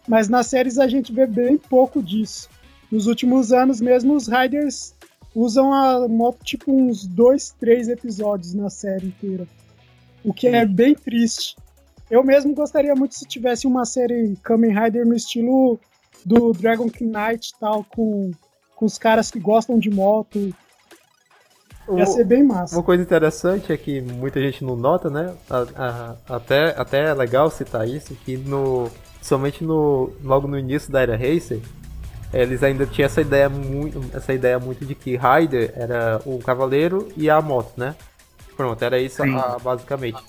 mas 0.07 0.27
nas 0.27 0.47
séries 0.47 0.79
a 0.79 0.87
gente 0.87 1.13
vê 1.13 1.27
bem 1.27 1.57
pouco 1.57 2.01
disso. 2.01 2.49
Nos 2.91 3.05
últimos 3.05 3.53
anos 3.53 3.79
mesmo, 3.79 4.15
os 4.15 4.27
Riders 4.27 4.95
usam 5.35 5.71
a 5.71 6.07
moto 6.07 6.43
tipo 6.43 6.71
uns 6.71 7.05
dois, 7.05 7.53
três 7.59 7.87
episódios 7.87 8.55
na 8.55 8.69
série 8.69 9.07
inteira. 9.07 9.45
O 10.23 10.33
que 10.33 10.47
é 10.47 10.65
bem 10.65 10.95
triste. 10.95 11.55
Eu 12.09 12.23
mesmo 12.23 12.55
gostaria 12.55 12.95
muito 12.95 13.13
se 13.13 13.25
tivesse 13.25 13.67
uma 13.67 13.85
série 13.85 14.35
Kamen 14.41 14.73
Rider 14.73 15.05
no 15.05 15.13
estilo 15.13 15.79
do 16.25 16.51
Dragon 16.53 16.89
Knight 17.01 17.53
e 17.55 17.59
tal, 17.59 17.83
com, 17.83 18.31
com 18.75 18.85
os 18.85 18.97
caras 18.97 19.31
que 19.31 19.39
gostam 19.39 19.79
de 19.79 19.89
moto. 19.89 20.53
Ia 21.95 22.05
ser 22.05 22.25
bem 22.25 22.43
massa. 22.43 22.75
Uma 22.75 22.83
coisa 22.83 23.01
interessante 23.01 23.71
é 23.71 23.77
que 23.77 24.01
muita 24.01 24.41
gente 24.41 24.63
não 24.63 24.75
nota, 24.75 25.09
né? 25.09 25.33
A- 25.49 25.65
a- 26.27 26.35
até, 26.35 26.75
até 26.77 27.05
é 27.05 27.13
legal 27.13 27.49
citar 27.49 27.87
isso, 27.87 28.13
que 28.25 28.35
no. 28.37 28.89
Somente 29.21 29.63
no. 29.63 30.11
Logo 30.21 30.47
no 30.49 30.59
início 30.59 30.91
da 30.91 31.01
era 31.01 31.15
Racer, 31.15 31.61
eles 32.33 32.61
ainda 32.61 32.85
tinham 32.85 33.05
essa 33.05 33.21
ideia 33.21 33.47
muito. 33.47 34.03
Essa 34.13 34.33
ideia 34.33 34.59
muito 34.59 34.85
de 34.85 34.93
que 34.95 35.17
Rider 35.17 35.71
era 35.75 36.21
o 36.25 36.39
cavaleiro 36.39 37.07
e 37.15 37.29
a 37.29 37.41
moto, 37.41 37.71
né? 37.77 37.95
Pronto, 38.57 38.81
era 38.83 38.99
isso 38.99 39.23
ah, 39.23 39.57
basicamente. 39.63 40.21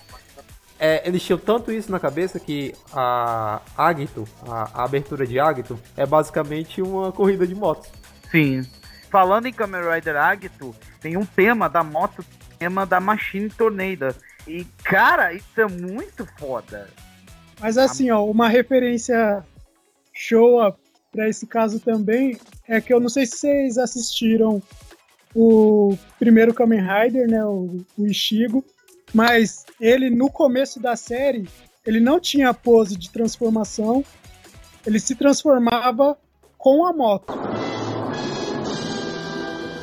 É, 0.79 1.07
eles 1.07 1.23
tinham 1.23 1.39
tanto 1.39 1.73
isso 1.73 1.91
na 1.91 1.99
cabeça 1.99 2.39
que 2.39 2.73
a 2.93 3.61
Agito, 3.77 4.25
a, 4.47 4.81
a 4.81 4.85
abertura 4.85 5.27
de 5.27 5.41
Agito, 5.41 5.79
é 5.97 6.07
basicamente 6.07 6.81
uma 6.81 7.11
corrida 7.11 7.47
de 7.47 7.55
motos. 7.55 7.91
Sim. 8.31 8.65
Falando 9.11 9.47
em 9.47 9.53
Kamen 9.53 9.81
Rider 9.93 10.17
Agito, 10.17 10.75
tem 11.01 11.17
um 11.17 11.25
tema 11.25 11.69
da 11.69 11.83
moto, 11.83 12.25
tema 12.59 12.87
da 12.87 13.01
Machine 13.01 13.49
Tornado. 13.49 14.15
E, 14.47 14.65
cara, 14.85 15.33
isso 15.33 15.61
é 15.61 15.67
muito 15.67 16.27
foda. 16.39 16.89
Mas 17.61 17.77
assim, 17.77 18.11
ó, 18.11 18.25
uma 18.25 18.49
referência 18.49 19.45
show 20.15 20.61
pra 21.11 21.29
esse 21.29 21.47
caso 21.47 21.81
também 21.81 22.39
é 22.69 22.81
que 22.81 22.93
eu 22.93 23.01
não 23.01 23.09
sei 23.09 23.27
se 23.27 23.39
vocês 23.39 23.79
assistiram 23.79 24.63
o 25.35 25.97
primeiro 26.19 26.55
Kamen 26.55 26.81
Rider, 26.81 27.29
né, 27.29 27.45
o, 27.45 27.79
o 27.97 28.07
Ishigo, 28.07 28.65
mas 29.15 29.65
ele 29.81 30.11
no 30.11 30.31
começo 30.31 30.81
da 30.81 30.97
série, 30.97 31.49
ele 31.87 32.01
não 32.01 32.21
tinha 32.21 32.53
pose 32.53 32.97
de 32.97 33.11
transformação, 33.11 34.05
ele 34.87 35.01
se 35.01 35.15
transformava 35.15 36.17
com 36.57 36.85
a 36.87 36.93
moto. 36.93 37.33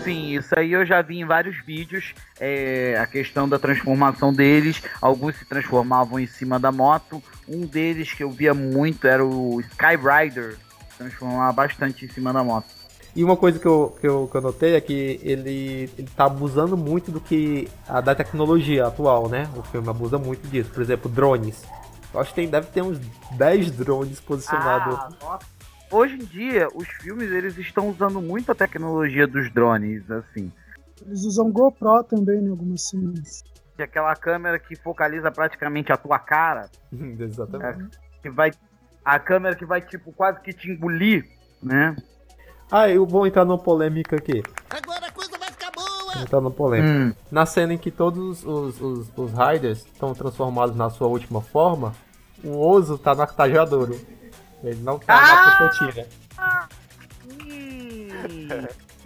Sim, 0.03 0.37
isso 0.37 0.53
aí 0.55 0.71
eu 0.71 0.85
já 0.85 1.01
vi 1.01 1.17
em 1.17 1.25
vários 1.25 1.57
vídeos. 1.65 2.13
é, 2.39 2.95
a 2.99 3.07
questão 3.07 3.49
da 3.49 3.57
transformação 3.57 4.31
deles. 4.31 4.79
Alguns 5.01 5.35
se 5.35 5.45
transformavam 5.45 6.19
em 6.19 6.27
cima 6.27 6.59
da 6.59 6.71
moto. 6.71 7.23
Um 7.47 7.65
deles 7.65 8.13
que 8.13 8.23
eu 8.23 8.29
via 8.29 8.53
muito 8.53 9.07
era 9.07 9.25
o 9.25 9.59
Sky 9.61 9.95
Rider. 9.97 10.57
Transformava 10.95 11.51
bastante 11.53 12.05
em 12.05 12.09
cima 12.09 12.31
da 12.31 12.43
moto. 12.43 12.67
E 13.15 13.23
uma 13.23 13.37
coisa 13.37 13.57
que 13.57 13.65
eu, 13.65 13.95
que 13.99 14.05
eu, 14.05 14.27
que 14.27 14.35
eu 14.35 14.41
notei 14.41 14.75
é 14.75 14.81
que 14.81 15.21
ele, 15.23 15.89
ele 15.97 16.09
tá 16.15 16.25
abusando 16.25 16.75
muito 16.75 17.11
do 17.11 17.21
que. 17.21 17.69
A, 17.87 18.01
da 18.01 18.13
tecnologia 18.13 18.85
atual, 18.85 19.29
né? 19.29 19.49
O 19.55 19.63
filme 19.63 19.87
abusa 19.89 20.17
muito 20.17 20.45
disso. 20.49 20.69
Por 20.71 20.81
exemplo, 20.81 21.09
drones. 21.09 21.63
Eu 22.13 22.19
acho 22.19 22.31
que 22.31 22.35
tem, 22.35 22.49
deve 22.49 22.67
ter 22.67 22.81
uns 22.81 22.99
10 23.37 23.71
drones 23.71 24.19
posicionados. 24.19 24.95
Ah. 25.23 25.39
Hoje 25.91 26.15
em 26.15 26.25
dia, 26.25 26.67
os 26.73 26.87
filmes 26.87 27.31
eles 27.31 27.57
estão 27.57 27.89
usando 27.89 28.21
muito 28.21 28.51
a 28.51 28.55
tecnologia 28.55 29.25
dos 29.25 29.49
drones, 29.53 30.09
assim. 30.11 30.51
Eles 31.05 31.23
usam 31.23 31.51
GoPro 31.51 32.03
também 32.03 32.43
em 32.43 32.49
algumas 32.49 32.89
cenas. 32.89 33.43
aquela 33.77 34.13
câmera 34.15 34.59
que 34.59 34.75
focaliza 34.75 35.31
praticamente 35.31 35.91
a 35.91 35.97
tua 35.97 36.19
cara. 36.19 36.69
Exatamente. 36.91 37.97
É, 37.97 38.21
que 38.21 38.29
vai. 38.29 38.51
A 39.05 39.19
câmera 39.19 39.55
que 39.55 39.65
vai, 39.65 39.81
tipo, 39.81 40.11
quase 40.11 40.41
que 40.41 40.51
te 40.51 40.69
engolir, 40.69 41.29
né? 41.61 41.95
Ah, 42.71 42.89
eu 42.89 43.05
vou 43.05 43.25
entrar 43.27 43.45
numa 43.45 43.57
polêmica 43.57 44.15
aqui. 44.15 44.43
Agora 44.69 45.05
a 45.07 45.11
coisa 45.11 45.37
vai 45.37 45.49
ficar 45.51 45.71
boa! 45.71 46.21
Entrar 46.21 46.41
numa 46.41 46.51
polêmica. 46.51 46.93
Hum. 46.93 47.13
Na 47.31 47.45
cena 47.45 47.73
em 47.73 47.77
que 47.77 47.91
todos 47.91 48.43
os, 48.43 48.81
os, 48.81 49.07
os 49.15 49.31
Riders 49.31 49.79
estão 49.85 50.13
transformados 50.13 50.75
na 50.75 50.89
sua 50.89 51.07
última 51.07 51.41
forma, 51.41 51.93
o 52.43 52.57
Ozo 52.67 52.97
tá 52.97 53.13
na 53.15 53.25
Tajadouro. 53.27 53.99
Ele 54.63 54.81
não 54.81 54.97
tá 54.97 55.13
Ah! 55.15 55.45
na 55.61 55.69
Cocotina. 55.69 56.07
Ih, 57.39 58.09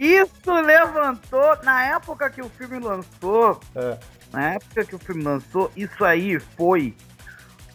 Isso 0.00 0.50
levantou, 0.50 1.56
na 1.62 1.84
época 1.84 2.30
que 2.30 2.40
o 2.40 2.48
filme 2.48 2.78
lançou, 2.78 3.60
É. 3.76 3.98
na 4.32 4.54
época 4.54 4.84
que 4.86 4.94
o 4.94 4.98
filme 4.98 5.22
lançou, 5.22 5.70
isso 5.76 6.02
aí 6.02 6.40
foi 6.40 6.96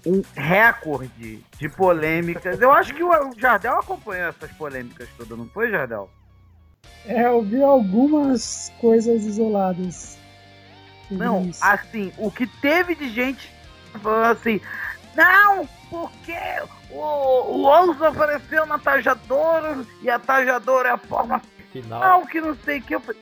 um 0.06 0.22
recorde 0.36 1.44
de 1.58 1.70
polêmicas. 1.70 2.62
Eu 2.62 2.72
acho 2.72 2.94
que 2.94 3.04
o 3.04 3.12
Jardel 3.38 3.80
acompanhou 3.80 4.30
essas 4.30 4.52
polêmicas 4.52 5.10
todas, 5.18 5.38
não 5.38 5.48
foi, 5.48 5.72
Jardel? 5.72 6.10
É, 7.06 7.26
eu 7.26 7.42
vi 7.42 7.62
algumas 7.62 8.72
coisas 8.80 9.24
isoladas. 9.24 10.18
Não, 11.10 11.46
isso. 11.46 11.64
assim, 11.64 12.12
o 12.18 12.32
que 12.32 12.48
teve 12.48 12.96
de 12.96 13.10
gente 13.10 13.52
falando 14.02 14.32
assim, 14.32 14.60
não, 15.16 15.68
porque 15.90 16.38
o, 16.92 17.00
o 17.00 17.64
Oz 17.66 18.02
apareceu 18.02 18.66
na 18.66 18.80
Tajadouro 18.80 19.86
e 20.02 20.10
a 20.10 20.20
Tajadouro 20.20 20.88
é 20.88 20.92
a 20.92 20.98
forma 20.98 21.42
Final. 21.72 22.26
que 22.26 22.42
não 22.42 22.56
sei 22.64 22.80
o 22.80 22.82
que. 22.82 22.96
Eu... 22.96 23.00
falei, 23.00 23.22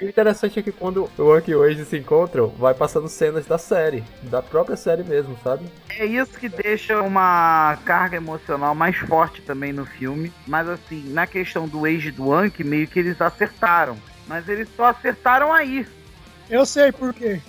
É, 0.00 0.04
O 0.04 0.08
interessante 0.08 0.58
é 0.58 0.62
que 0.62 0.72
quando 0.72 1.10
o 1.18 1.32
Anki 1.32 1.50
e 1.50 1.54
o 1.54 1.62
Age 1.62 1.84
se 1.84 1.96
encontram, 1.98 2.48
vai 2.48 2.74
passando 2.74 3.08
cenas 3.08 3.46
da 3.46 3.58
série, 3.58 4.02
da 4.22 4.40
própria 4.42 4.76
série 4.76 5.02
mesmo, 5.02 5.36
sabe? 5.42 5.66
é 5.90 6.04
isso 6.06 6.38
que 6.38 6.48
deixa 6.48 7.00
uma 7.02 7.76
carga 7.84 8.16
emocional 8.16 8.74
mais 8.74 8.96
forte 8.96 9.42
também 9.42 9.72
no 9.72 9.84
filme. 9.84 10.32
Mas 10.46 10.68
assim, 10.68 11.02
na 11.12 11.26
questão 11.26 11.66
do 11.66 11.84
Age 11.84 12.08
e 12.08 12.12
do 12.12 12.32
Anki, 12.32 12.62
meio 12.62 12.86
que 12.86 12.98
eles 13.00 13.20
acertaram. 13.20 13.96
Mas 14.28 14.48
eles 14.48 14.68
só 14.76 14.84
acertaram 14.86 15.52
aí. 15.52 15.84
Eu 16.48 16.64
sei 16.64 16.92
por 16.92 17.12
quê. 17.12 17.40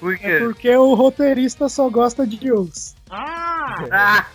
Por 0.00 0.14
É 0.14 0.16
quê? 0.16 0.38
porque 0.40 0.74
o 0.76 0.94
roteirista 0.94 1.68
só 1.68 1.88
gosta 1.90 2.26
de 2.26 2.36
Deus. 2.38 2.94
Ah, 3.10 4.26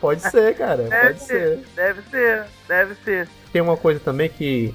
Pode 0.00 0.20
ser, 0.22 0.54
cara, 0.56 0.84
deve 0.84 1.06
pode 1.14 1.24
ser. 1.24 1.58
Deve 1.74 2.02
ser, 2.10 2.44
deve 2.68 2.94
ser. 3.04 3.28
Tem 3.52 3.60
uma 3.60 3.76
coisa 3.76 3.98
também 3.98 4.28
que 4.28 4.72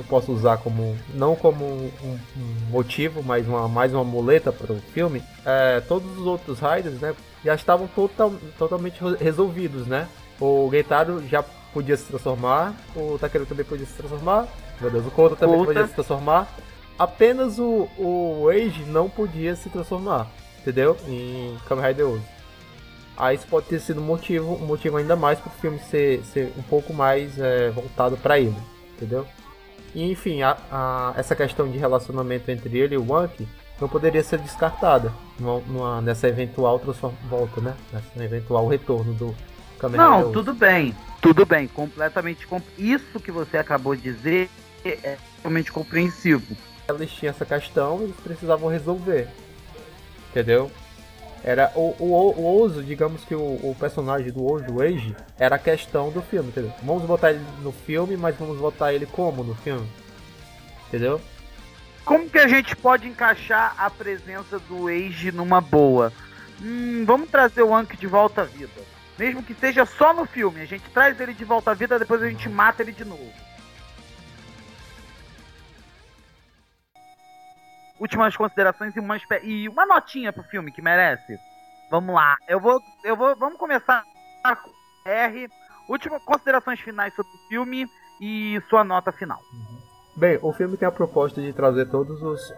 eu 0.00 0.04
posso 0.08 0.32
usar 0.32 0.58
como 0.58 0.96
não 1.14 1.34
como 1.36 1.64
um, 1.64 1.90
um- 2.04 2.18
motivo, 2.70 3.22
mas 3.22 3.46
uma, 3.46 3.68
mais 3.68 3.92
uma 3.92 4.04
muleta 4.04 4.50
para 4.52 4.72
o 4.72 4.80
filme. 4.92 5.22
É, 5.44 5.80
todos 5.80 6.18
os 6.18 6.26
outros 6.26 6.58
Riders, 6.60 7.00
né, 7.00 7.14
já 7.44 7.54
estavam 7.54 7.86
total, 7.88 8.32
totalmente 8.58 9.02
re- 9.02 9.16
resolvidos, 9.18 9.86
né? 9.86 10.08
O 10.40 10.68
Geitaro 10.70 11.22
já 11.28 11.42
podia 11.72 11.96
se 11.96 12.04
transformar, 12.04 12.74
o 12.96 13.18
Takeru 13.18 13.46
também 13.46 13.64
podia 13.64 13.86
se 13.86 13.92
transformar, 13.92 14.48
meu 14.80 14.90
Deus, 14.90 15.06
o 15.06 15.10
Kota 15.10 15.36
também 15.36 15.56
Kota. 15.58 15.66
podia 15.72 15.86
se 15.86 15.94
transformar. 15.94 16.48
Apenas 16.98 17.58
o, 17.58 17.88
o 17.98 18.48
Age 18.50 18.84
não 18.86 19.08
podia 19.08 19.54
se 19.56 19.68
transformar, 19.70 20.26
entendeu? 20.60 20.96
Em 21.06 21.56
Kamen 21.68 21.86
Rider 21.86 22.06
11. 22.06 22.22
Aí 23.16 23.36
isso 23.36 23.46
pode 23.46 23.66
ter 23.66 23.78
sido 23.80 24.00
um 24.00 24.04
motivo, 24.04 24.54
um 24.54 24.66
motivo 24.66 24.96
ainda 24.96 25.14
mais 25.14 25.38
para 25.38 25.48
o 25.50 25.60
filme 25.60 25.78
ser, 25.90 26.22
ser 26.32 26.52
um 26.58 26.62
pouco 26.62 26.92
mais 26.94 27.38
é, 27.38 27.70
voltado 27.70 28.16
para 28.16 28.38
ele, 28.38 28.56
entendeu? 28.96 29.26
E, 29.94 30.10
enfim, 30.10 30.42
a- 30.42 30.56
a- 30.70 31.14
essa 31.16 31.34
questão 31.34 31.68
de 31.70 31.76
relacionamento 31.78 32.50
entre 32.50 32.78
ele 32.78 32.94
e 32.94 32.98
o 32.98 33.10
Wank 33.12 33.46
não 33.80 33.88
poderia 33.88 34.22
ser 34.22 34.38
descartada 34.38 35.12
numa, 35.38 35.60
numa- 35.66 36.00
nessa 36.00 36.28
eventual 36.28 36.78
volta, 37.28 37.60
né? 37.60 37.74
Nessa 37.92 38.24
eventual 38.24 38.68
retorno 38.68 39.12
do 39.14 39.34
Kamen 39.78 39.96
Não, 39.98 40.20
11. 40.24 40.32
tudo 40.32 40.54
bem. 40.54 40.94
Tudo 41.20 41.44
bem, 41.44 41.66
completamente. 41.66 42.46
comp- 42.46 42.64
Isso 42.78 43.18
que 43.20 43.30
você 43.32 43.56
acabou 43.58 43.94
de 43.96 44.02
dizer 44.02 44.48
é 44.84 45.16
totalmente 45.36 45.70
compreensivo. 45.72 46.56
Eles 46.88 47.10
tinham 47.12 47.30
essa 47.30 47.44
questão 47.44 48.00
e 48.00 48.04
eles 48.04 48.16
precisavam 48.16 48.68
resolver, 48.68 49.28
entendeu? 50.30 50.70
Era 51.42 51.72
o, 51.74 51.94
o, 51.98 52.34
o 52.38 52.60
Ozo, 52.60 52.82
digamos 52.82 53.24
que 53.24 53.34
o, 53.34 53.40
o 53.40 53.76
personagem 53.78 54.30
do 54.30 54.44
Ozo, 54.44 54.70
o 54.70 54.82
Age, 54.82 55.16
era 55.38 55.56
a 55.56 55.58
questão 55.58 56.10
do 56.10 56.20
filme, 56.20 56.50
entendeu? 56.50 56.72
Vamos 56.82 57.04
botar 57.04 57.30
ele 57.30 57.44
no 57.62 57.72
filme, 57.72 58.16
mas 58.16 58.36
vamos 58.36 58.58
botar 58.58 58.92
ele 58.92 59.06
como 59.06 59.42
no 59.42 59.54
filme? 59.54 59.88
Entendeu? 60.88 61.20
Como 62.04 62.28
que 62.28 62.38
a 62.38 62.48
gente 62.48 62.76
pode 62.76 63.08
encaixar 63.08 63.74
a 63.78 63.88
presença 63.88 64.58
do 64.58 64.88
Age 64.88 65.32
numa 65.32 65.60
boa? 65.60 66.12
Hum, 66.60 67.04
vamos 67.06 67.30
trazer 67.30 67.62
o 67.62 67.74
Anki 67.74 67.96
de 67.96 68.06
volta 68.06 68.42
à 68.42 68.44
vida. 68.44 68.82
Mesmo 69.18 69.42
que 69.42 69.54
seja 69.54 69.86
só 69.86 70.12
no 70.12 70.26
filme, 70.26 70.60
a 70.60 70.66
gente 70.66 70.84
traz 70.90 71.18
ele 71.20 71.32
de 71.32 71.44
volta 71.44 71.70
à 71.70 71.74
vida, 71.74 71.98
depois 71.98 72.22
a 72.22 72.28
gente 72.28 72.48
mata 72.48 72.82
ele 72.82 72.92
de 72.92 73.04
novo. 73.04 73.32
Últimas 78.00 78.34
considerações 78.34 78.96
e 78.96 79.00
uma, 79.00 79.16
e 79.42 79.68
uma 79.68 79.84
notinha 79.84 80.32
pro 80.32 80.42
filme 80.42 80.72
que 80.72 80.80
merece. 80.80 81.38
Vamos 81.90 82.14
lá. 82.14 82.36
Eu 82.48 82.58
vou. 82.58 82.80
Eu 83.04 83.14
vou. 83.14 83.36
Vamos 83.36 83.58
começar 83.58 84.02
com 84.42 84.70
R. 85.04 85.48
Últimas 85.88 86.22
considerações 86.22 86.80
finais 86.80 87.14
sobre 87.14 87.30
o 87.32 87.48
filme 87.48 87.86
e 88.20 88.60
sua 88.70 88.84
nota 88.84 89.12
final. 89.12 89.38
Bem, 90.16 90.38
o 90.40 90.52
filme 90.52 90.76
tem 90.76 90.88
a 90.88 90.92
proposta 90.92 91.40
de 91.42 91.52
trazer 91.52 91.86
todos 91.86 92.22
os. 92.22 92.54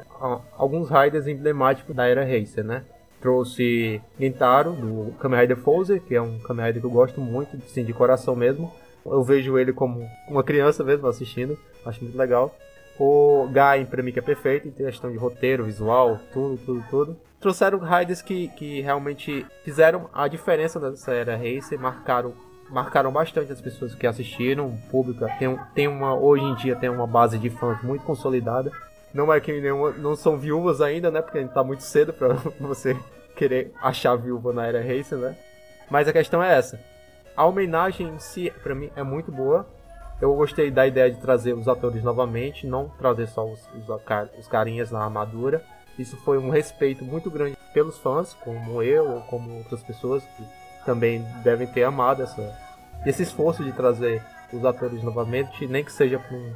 alguns 0.57 0.89
riders 0.89 1.27
emblemáticos 1.27 1.95
da 1.95 2.07
era 2.07 2.25
Racer, 2.25 2.63
né? 2.65 2.85
Trouxe 3.21 4.01
Gintaro, 4.19 4.73
do 4.73 5.13
Kamen 5.19 5.41
Rider 5.41 5.57
Fouzer, 5.57 6.01
que 6.03 6.15
é 6.15 6.21
um 6.21 6.39
Kamen 6.41 6.67
Rider 6.67 6.83
que 6.83 6.87
eu 6.87 6.91
gosto 6.91 7.21
muito, 7.21 7.57
sim, 7.69 7.85
de 7.85 7.93
coração 7.93 8.37
mesmo. 8.37 8.73
Eu 9.05 9.23
vejo 9.23 9.59
ele 9.59 9.73
como 9.73 10.09
uma 10.29 10.45
criança 10.45 10.85
mesmo 10.85 11.07
assistindo, 11.07 11.59
acho 11.85 12.03
muito 12.03 12.17
legal. 12.17 12.55
O 12.99 13.49
Gain, 13.51 13.87
pra 13.87 14.03
mim, 14.03 14.13
que 14.13 14.19
é 14.19 14.23
perfeito 14.23 14.69
em 14.69 14.71
questão 14.71 15.11
de 15.11 15.17
roteiro, 15.17 15.65
visual, 15.65 16.21
tudo, 16.33 16.59
tudo, 16.65 16.85
tudo. 16.91 17.17
Trouxeram 17.41 17.79
riders 17.79 18.23
que, 18.23 18.49
que 18.49 18.81
realmente 18.81 19.45
fizeram 19.65 20.09
a 20.13 20.29
diferença 20.29 20.79
nessa 20.79 21.13
era 21.13 21.37
Racer, 21.37 21.79
marcaram 21.79 22.35
marcaram 22.71 23.13
bastante 23.13 23.53
as 23.53 23.61
pessoas 23.61 23.95
que 23.95 24.07
assistiram, 24.07 24.69
o 24.69 24.79
público 24.91 25.27
tem, 25.39 25.59
tem 25.75 25.89
uma 25.89 26.15
hoje 26.15 26.43
em 26.43 26.55
dia 26.55 26.75
tem 26.75 26.89
uma 26.89 27.07
base 27.07 27.39
de 27.39 27.51
fãs 27.51 27.83
muito 27.83 28.03
consolidada. 28.03 28.73
Não 29.13 29.31
é 29.31 29.39
que 29.41 29.61
nenhuma, 29.61 29.91
não 29.91 30.17
são 30.17 30.39
viúvas 30.39 30.81
ainda, 30.81 31.11
né? 31.11 31.21
Porque 31.21 31.45
tá 31.47 31.63
muito 31.63 31.83
cedo 31.83 32.15
pra 32.15 32.29
você 32.59 32.97
querer 33.37 33.73
achar 33.83 34.17
viúva 34.17 34.53
na 34.53 34.67
era 34.67 34.81
Racer, 34.81 35.19
né? 35.19 35.37
Mas 35.91 36.09
a 36.09 36.13
questão 36.13 36.43
é 36.43 36.57
essa. 36.57 36.81
A 37.37 37.45
homenagem 37.45 38.09
em 38.09 38.19
si, 38.19 38.51
pra 38.63 38.75
mim, 38.75 38.91
é 38.97 39.03
muito 39.03 39.31
boa. 39.31 39.67
Eu 40.23 40.33
gostei 40.37 40.71
da 40.71 40.87
ideia 40.87 41.11
de 41.11 41.21
trazer 41.21 41.53
os 41.53 41.67
atores 41.67 42.01
novamente, 42.05 42.65
não 42.65 42.89
trazer 42.91 43.27
só 43.27 43.45
os, 43.45 43.59
os, 43.75 43.89
os 44.39 44.47
carinhas 44.47 44.93
na 44.93 45.03
armadura. 45.03 45.65
Isso 45.99 46.17
foi 46.19 46.39
um 46.39 46.49
respeito 46.49 47.05
muito 47.05 47.29
grande 47.29 47.57
pelos 47.75 47.99
fãs, 47.99 48.33
como 48.35 48.81
eu 48.85 49.05
ou 49.05 49.21
como 49.23 49.59
outras 49.59 49.83
pessoas 49.83 50.23
que 50.23 50.45
também 50.87 51.27
devem 51.43 51.67
ter 51.67 51.83
amado 51.83 52.23
essa, 52.23 52.57
esse 53.05 53.25
esforço 53.25 53.65
de 53.65 53.73
trazer 53.73 54.23
os 54.53 54.65
atores 54.65 55.03
novamente, 55.03 55.67
nem 55.67 55.83
que 55.83 55.91
seja 55.91 56.21
por 56.21 56.37
um, 56.37 56.55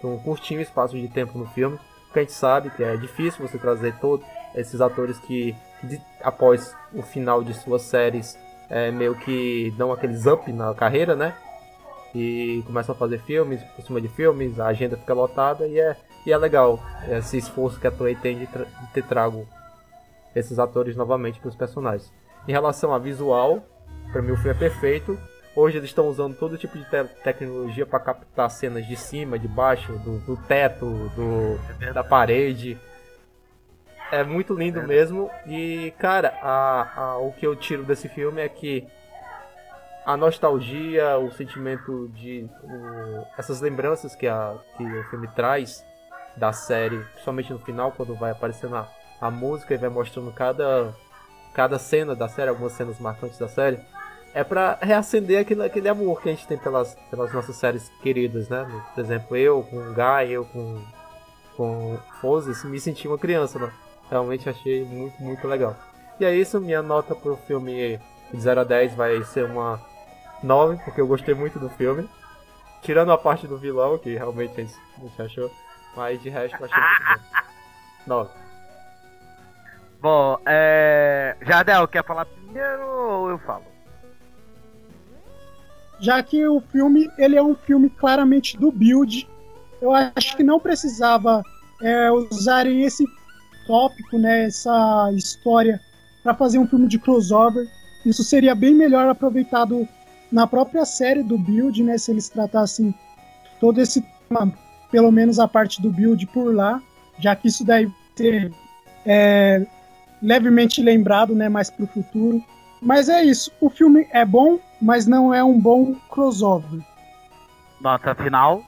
por 0.00 0.08
um 0.08 0.18
curtinho 0.20 0.62
espaço 0.62 0.98
de 0.98 1.06
tempo 1.06 1.36
no 1.36 1.44
filme, 1.48 1.78
porque 2.06 2.20
a 2.20 2.22
gente 2.22 2.32
sabe 2.32 2.70
que 2.70 2.82
é 2.82 2.96
difícil 2.96 3.46
você 3.46 3.58
trazer 3.58 3.94
todos 3.98 4.26
esses 4.54 4.80
atores 4.80 5.18
que, 5.18 5.54
de- 5.82 6.00
após 6.22 6.74
o 6.94 7.02
final 7.02 7.44
de 7.44 7.52
suas 7.52 7.82
séries, 7.82 8.34
é, 8.70 8.90
meio 8.90 9.14
que 9.14 9.74
dão 9.76 9.92
aqueles 9.92 10.24
up 10.24 10.50
na 10.50 10.72
carreira, 10.74 11.14
né? 11.14 11.36
E 12.14 12.62
começam 12.66 12.94
a 12.94 12.98
fazer 12.98 13.18
filmes 13.20 13.62
por 13.74 13.84
cima 13.84 14.00
de 14.00 14.08
filmes, 14.08 14.60
a 14.60 14.66
agenda 14.66 14.96
fica 14.96 15.12
lotada 15.12 15.66
e 15.66 15.80
é, 15.80 15.96
e 16.24 16.32
é 16.32 16.36
legal 16.38 16.78
esse 17.10 17.36
esforço 17.36 17.80
que 17.80 17.86
a 17.86 17.90
Toei 17.90 18.14
tem 18.14 18.38
de, 18.38 18.46
tra- 18.46 18.64
de 18.64 18.86
ter 18.92 19.02
trago 19.04 19.48
esses 20.34 20.58
atores 20.58 20.94
novamente 20.96 21.40
para 21.40 21.48
os 21.48 21.56
personagens. 21.56 22.12
Em 22.46 22.52
relação 22.52 22.94
a 22.94 22.98
visual, 22.98 23.64
para 24.12 24.22
mim 24.22 24.30
o 24.32 24.36
filme 24.36 24.50
é 24.50 24.54
perfeito. 24.58 25.18
Hoje 25.56 25.76
eles 25.78 25.90
estão 25.90 26.08
usando 26.08 26.36
todo 26.36 26.56
tipo 26.58 26.76
de 26.78 26.84
te- 26.84 27.04
tecnologia 27.22 27.86
para 27.86 28.00
captar 28.00 28.50
cenas 28.50 28.86
de 28.86 28.96
cima, 28.96 29.38
de 29.38 29.46
baixo, 29.48 29.92
do, 29.98 30.18
do 30.20 30.36
teto, 30.36 30.86
do, 31.16 31.58
da 31.92 32.02
parede. 32.04 32.78
É 34.12 34.22
muito 34.22 34.54
lindo 34.54 34.82
mesmo. 34.82 35.30
E, 35.46 35.92
cara, 35.98 36.28
a, 36.42 37.00
a- 37.00 37.18
o 37.18 37.32
que 37.32 37.46
eu 37.46 37.56
tiro 37.56 37.82
desse 37.84 38.08
filme 38.08 38.40
é 38.40 38.48
que 38.48 38.86
a 40.04 40.16
nostalgia, 40.16 41.16
o 41.18 41.30
sentimento 41.32 42.08
de. 42.14 42.48
o- 42.62 43.24
essas 43.38 43.60
lembranças 43.60 44.14
que, 44.14 44.26
a, 44.26 44.54
que 44.76 44.82
o 44.84 45.04
filme 45.04 45.28
traz 45.28 45.84
da 46.36 46.52
série, 46.52 46.98
principalmente 47.12 47.52
no 47.52 47.58
final, 47.60 47.92
quando 47.92 48.14
vai 48.14 48.32
aparecendo 48.32 48.76
a, 48.76 48.88
a 49.20 49.30
música 49.30 49.74
e 49.74 49.78
vai 49.78 49.88
mostrando 49.88 50.32
cada, 50.32 50.92
cada 51.54 51.78
cena 51.78 52.14
da 52.14 52.28
série, 52.28 52.50
algumas 52.50 52.72
cenas 52.72 52.98
marcantes 52.98 53.38
da 53.38 53.48
série, 53.48 53.78
é 54.34 54.42
pra 54.42 54.76
reacender 54.82 55.40
aquele, 55.40 55.62
aquele 55.64 55.88
amor 55.88 56.20
que 56.20 56.28
a 56.28 56.32
gente 56.32 56.46
tem 56.46 56.58
pelas, 56.58 56.94
pelas 57.08 57.32
nossas 57.32 57.54
séries 57.56 57.88
queridas, 58.02 58.48
né? 58.48 58.66
Por 58.94 59.00
exemplo, 59.00 59.36
eu 59.36 59.62
com 59.62 59.76
o 59.76 59.94
Guy, 59.94 60.32
eu 60.32 60.44
com, 60.46 60.82
com 61.56 61.98
Fozes, 62.20 62.64
me 62.64 62.80
senti 62.80 63.06
uma 63.06 63.16
criança, 63.18 63.58
né? 63.58 63.70
Realmente 64.10 64.48
achei 64.50 64.84
muito, 64.84 65.22
muito 65.22 65.46
legal. 65.46 65.76
E 66.18 66.24
é 66.24 66.34
isso, 66.34 66.60
minha 66.60 66.82
nota 66.82 67.14
pro 67.14 67.36
filme 67.46 67.98
de 68.32 68.40
0 68.40 68.60
a 68.60 68.64
10 68.64 68.94
vai 68.96 69.22
ser 69.22 69.44
uma 69.44 69.80
9, 70.44 70.76
porque 70.84 71.00
eu 71.00 71.06
gostei 71.06 71.34
muito 71.34 71.58
do 71.58 71.68
filme. 71.70 72.08
Tirando 72.82 73.12
a 73.12 73.18
parte 73.18 73.46
do 73.46 73.56
vilão, 73.56 73.98
que 73.98 74.14
realmente 74.14 74.60
a 74.60 75.00
gente 75.00 75.22
achou. 75.22 75.50
Mas 75.96 76.22
de 76.22 76.28
resto 76.28 76.56
eu 76.60 76.66
achei 76.66 76.82
muito 76.82 77.20
bom. 77.20 77.44
9. 78.06 78.30
Bom, 80.00 80.38
é. 80.44 81.36
Jardel, 81.40 81.88
quer 81.88 82.04
falar 82.04 82.26
primeiro 82.26 82.86
ou 82.86 83.30
eu 83.30 83.38
falo? 83.38 83.64
Já 85.98 86.22
que 86.22 86.46
o 86.46 86.60
filme 86.60 87.10
ele 87.16 87.36
é 87.36 87.42
um 87.42 87.54
filme 87.54 87.88
claramente 87.88 88.58
do 88.58 88.70
build, 88.70 89.26
eu 89.80 89.92
acho 89.92 90.36
que 90.36 90.42
não 90.42 90.60
precisava 90.60 91.42
é, 91.80 92.10
usarem 92.10 92.82
esse 92.82 93.06
tópico, 93.66 94.18
né, 94.18 94.44
essa 94.44 95.10
história 95.14 95.80
para 96.22 96.34
fazer 96.34 96.58
um 96.58 96.66
filme 96.66 96.86
de 96.86 96.98
crossover. 96.98 97.66
Isso 98.04 98.22
seria 98.22 98.54
bem 98.54 98.74
melhor 98.74 99.08
aproveitado 99.08 99.88
na 100.34 100.48
própria 100.48 100.84
série 100.84 101.22
do 101.22 101.38
build, 101.38 101.80
né, 101.84 101.96
se 101.96 102.10
eles 102.10 102.28
tratassem 102.28 102.92
todo 103.60 103.80
esse 103.80 104.04
tema, 104.28 104.52
pelo 104.90 105.12
menos 105.12 105.38
a 105.38 105.46
parte 105.46 105.80
do 105.80 105.92
build 105.92 106.26
por 106.26 106.52
lá, 106.52 106.82
já 107.20 107.36
que 107.36 107.46
isso 107.46 107.64
daí 107.64 107.88
ser 108.16 108.52
é, 109.06 109.64
levemente 110.20 110.82
lembrado, 110.82 111.36
né, 111.36 111.48
mais 111.48 111.70
para 111.70 111.84
o 111.84 111.86
futuro. 111.86 112.42
Mas 112.82 113.08
é 113.08 113.22
isso. 113.24 113.52
O 113.60 113.70
filme 113.70 114.08
é 114.10 114.24
bom, 114.24 114.58
mas 114.82 115.06
não 115.06 115.32
é 115.32 115.42
um 115.44 115.58
bom 115.58 115.94
crossover. 116.10 116.80
Nota 117.80 118.12
final? 118.16 118.64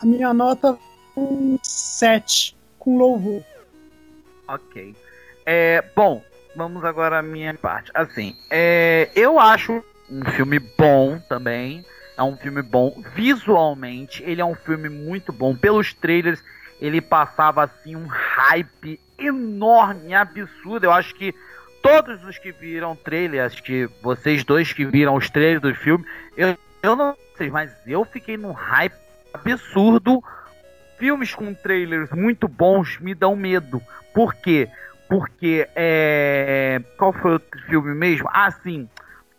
A 0.00 0.06
minha 0.06 0.32
nota 0.32 0.78
é 1.16 1.20
um 1.20 1.58
7 1.60 2.56
com 2.78 2.96
louvor. 2.96 3.42
Ok. 4.46 4.94
É, 5.44 5.84
bom, 5.96 6.22
vamos 6.54 6.84
agora 6.84 7.18
à 7.18 7.22
minha 7.22 7.52
parte. 7.54 7.90
Assim, 7.92 8.36
é, 8.48 9.10
eu 9.16 9.40
acho 9.40 9.82
um 10.10 10.24
filme 10.24 10.58
bom 10.58 11.18
também. 11.28 11.84
É 12.16 12.22
um 12.22 12.36
filme 12.36 12.62
bom 12.62 13.02
visualmente. 13.14 14.22
Ele 14.24 14.40
é 14.40 14.44
um 14.44 14.54
filme 14.54 14.88
muito 14.88 15.32
bom. 15.32 15.54
Pelos 15.54 15.94
trailers, 15.94 16.42
ele 16.80 17.00
passava 17.00 17.62
assim 17.62 17.94
um 17.94 18.06
hype 18.06 19.00
enorme, 19.18 20.14
absurdo. 20.14 20.84
Eu 20.84 20.92
acho 20.92 21.14
que 21.14 21.34
todos 21.82 22.24
os 22.24 22.38
que 22.38 22.52
viram 22.52 22.96
trailer, 22.96 23.44
acho 23.44 23.62
que 23.62 23.88
vocês 24.02 24.44
dois 24.44 24.72
que 24.72 24.84
viram 24.84 25.14
os 25.14 25.30
trailers 25.30 25.62
do 25.62 25.74
filme, 25.74 26.04
eu, 26.36 26.56
eu 26.82 26.96
não 26.96 27.16
sei, 27.36 27.50
mas 27.50 27.70
eu 27.86 28.04
fiquei 28.04 28.36
num 28.36 28.52
hype 28.52 28.94
absurdo. 29.32 30.22
Filmes 30.98 31.32
com 31.32 31.54
trailers 31.54 32.10
muito 32.10 32.48
bons 32.48 32.98
me 32.98 33.14
dão 33.14 33.36
medo. 33.36 33.80
Por 34.12 34.34
quê? 34.34 34.68
Porque 35.08 35.68
é. 35.76 36.80
Qual 36.96 37.12
foi 37.12 37.36
o 37.36 37.42
filme 37.68 37.94
mesmo? 37.94 38.28
Ah, 38.32 38.50
sim. 38.50 38.88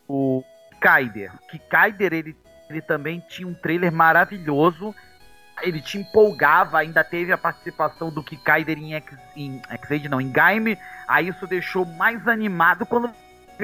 O 0.08 0.44
Kaider. 0.80 1.32
Que 1.50 1.60
Kaider 1.60 2.14
ele, 2.14 2.38
ele 2.70 2.82
também 2.82 3.24
tinha 3.28 3.48
um 3.48 3.54
trailer 3.54 3.92
maravilhoso. 3.92 4.94
Ele 5.62 5.82
te 5.82 5.98
empolgava, 5.98 6.80
ainda 6.80 7.04
teve 7.04 7.34
a 7.34 7.38
participação 7.38 8.10
do 8.10 8.24
Kikaider 8.24 8.78
em 8.78 8.94
X, 8.94 9.18
em 9.36 9.62
X 9.70 10.10
não, 10.10 10.22
em 10.22 10.32
Gaime. 10.32 10.78
Aí 11.08 11.28
isso 11.28 11.46
deixou 11.46 11.86
mais 11.86 12.26
animado 12.28 12.86
quando 12.86 13.10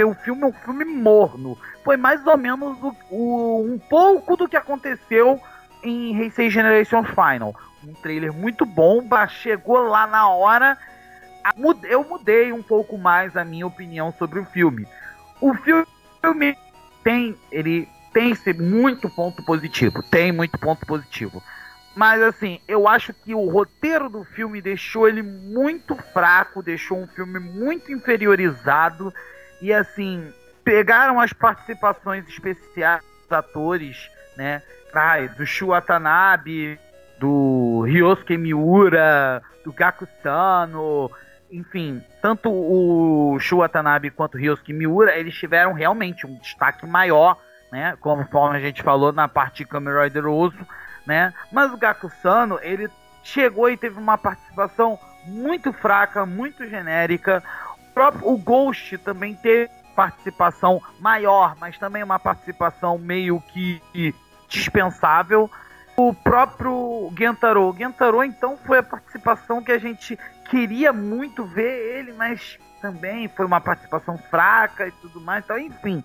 o 0.04 0.14
filme 0.16 0.44
um 0.44 0.52
filme 0.52 0.84
morno. 0.84 1.58
Foi 1.84 1.96
mais 1.96 2.26
ou 2.26 2.38
menos 2.38 2.78
o, 2.82 2.96
o, 3.10 3.62
um 3.64 3.80
pouco 3.80 4.36
do 4.36 4.48
que 4.48 4.58
aconteceu 4.58 5.40
em 5.84 6.18
Heisei 6.20 6.50
Generation 6.50 7.04
Final. 7.04 7.56
Um 7.88 7.94
trailer 7.94 8.34
muito 8.34 8.66
bom, 8.66 9.02
chegou 9.30 9.88
lá 9.88 10.06
na 10.06 10.28
hora. 10.28 10.78
Eu 11.84 12.04
mudei 12.04 12.52
um 12.52 12.64
pouco 12.64 12.98
mais 12.98 13.38
a 13.38 13.46
minha 13.46 13.68
opinião 13.68 14.12
sobre 14.18 14.40
o 14.40 14.46
filme. 14.46 14.88
O 15.40 15.54
filme 15.54 16.58
tem, 17.06 17.38
ele 17.52 17.88
tem 18.12 18.34
muito 18.60 19.08
ponto 19.12 19.46
positivo, 19.46 20.02
tem 20.10 20.32
muito 20.32 20.58
ponto 20.58 20.84
positivo. 20.88 21.42
Mas 21.96 22.20
assim, 22.22 22.60
eu 22.68 22.88
acho 22.88 23.14
que 23.14 23.36
o 23.36 23.48
roteiro 23.48 24.10
do 24.10 24.24
filme 24.24 24.60
deixou 24.60 25.08
ele 25.08 25.22
muito 25.22 25.96
fraco, 26.12 26.64
deixou 26.64 26.98
um 26.98 27.08
filme 27.08 27.40
muito 27.40 27.92
inferiorizado. 27.92 29.14
E 29.62 29.72
assim, 29.72 30.34
pegaram 30.64 31.22
as 31.22 31.32
participações 31.32 32.28
especiais 32.28 33.04
dos 33.22 33.32
atores, 33.32 34.10
né? 34.36 34.64
Ai, 34.92 35.30
do 35.30 35.46
Shu 35.46 35.68
Watanabe, 35.68 36.80
do 37.20 37.82
Ryosuke 37.86 38.36
Miura, 38.36 39.44
do 39.64 39.72
Gaku 39.72 40.08
Sano, 40.24 41.12
enfim, 41.56 42.04
tanto 42.22 42.52
o 42.52 43.40
Shu 43.40 43.58
Watanabe 43.58 44.10
quanto 44.10 44.36
o 44.36 44.38
Ryosuke 44.38 44.74
Miura, 44.74 45.18
eles 45.18 45.34
tiveram 45.36 45.74
realmente 45.74 46.28
um 46.28 46.36
destaque 46.36 46.86
maior, 46.86 47.38
né? 47.72 47.96
Conforme 48.00 48.58
a 48.58 48.62
gente 48.62 48.84
falou 48.84 49.12
na 49.12 49.28
parte 49.28 49.58
de 49.58 49.66
Kamen 49.66 49.94
né? 51.06 51.34
Mas 51.52 51.72
o 51.72 51.78
Gaku 51.78 52.10
Sano, 52.22 52.60
ele 52.62 52.90
chegou 53.24 53.70
e 53.70 53.78
teve 53.78 53.98
uma 53.98 54.18
participação 54.18 55.00
muito 55.26 55.72
fraca, 55.72 56.26
muito 56.26 56.68
genérica. 56.68 57.42
O 57.90 57.94
próprio 57.94 58.28
o 58.30 58.38
Ghost 58.38 58.98
também 59.00 59.36
teve 59.36 59.70
participação 59.96 60.82
maior, 61.00 61.56
mas 61.60 61.78
também 61.78 62.04
uma 62.04 62.20
participação 62.20 62.98
meio 62.98 63.42
que 63.54 63.82
dispensável. 64.48 65.50
O 65.98 66.14
próprio 66.14 67.12
Gentaro. 67.18 67.70
O 67.70 67.76
Gentaro, 67.76 68.24
então, 68.24 68.58
foi 68.58 68.80
a 68.80 68.84
participação 68.84 69.64
que 69.64 69.72
a 69.72 69.78
gente 69.78 70.20
queria 70.50 70.92
muito 70.92 71.46
ver 71.46 71.98
ele, 71.98 72.14
mas 72.14 72.60
também 72.82 73.28
foi 73.30 73.46
uma 73.46 73.62
participação 73.62 74.18
fraca 74.18 74.88
e 74.88 74.92
tudo 74.92 75.22
mais. 75.22 75.44
Então, 75.44 75.58
enfim, 75.58 76.04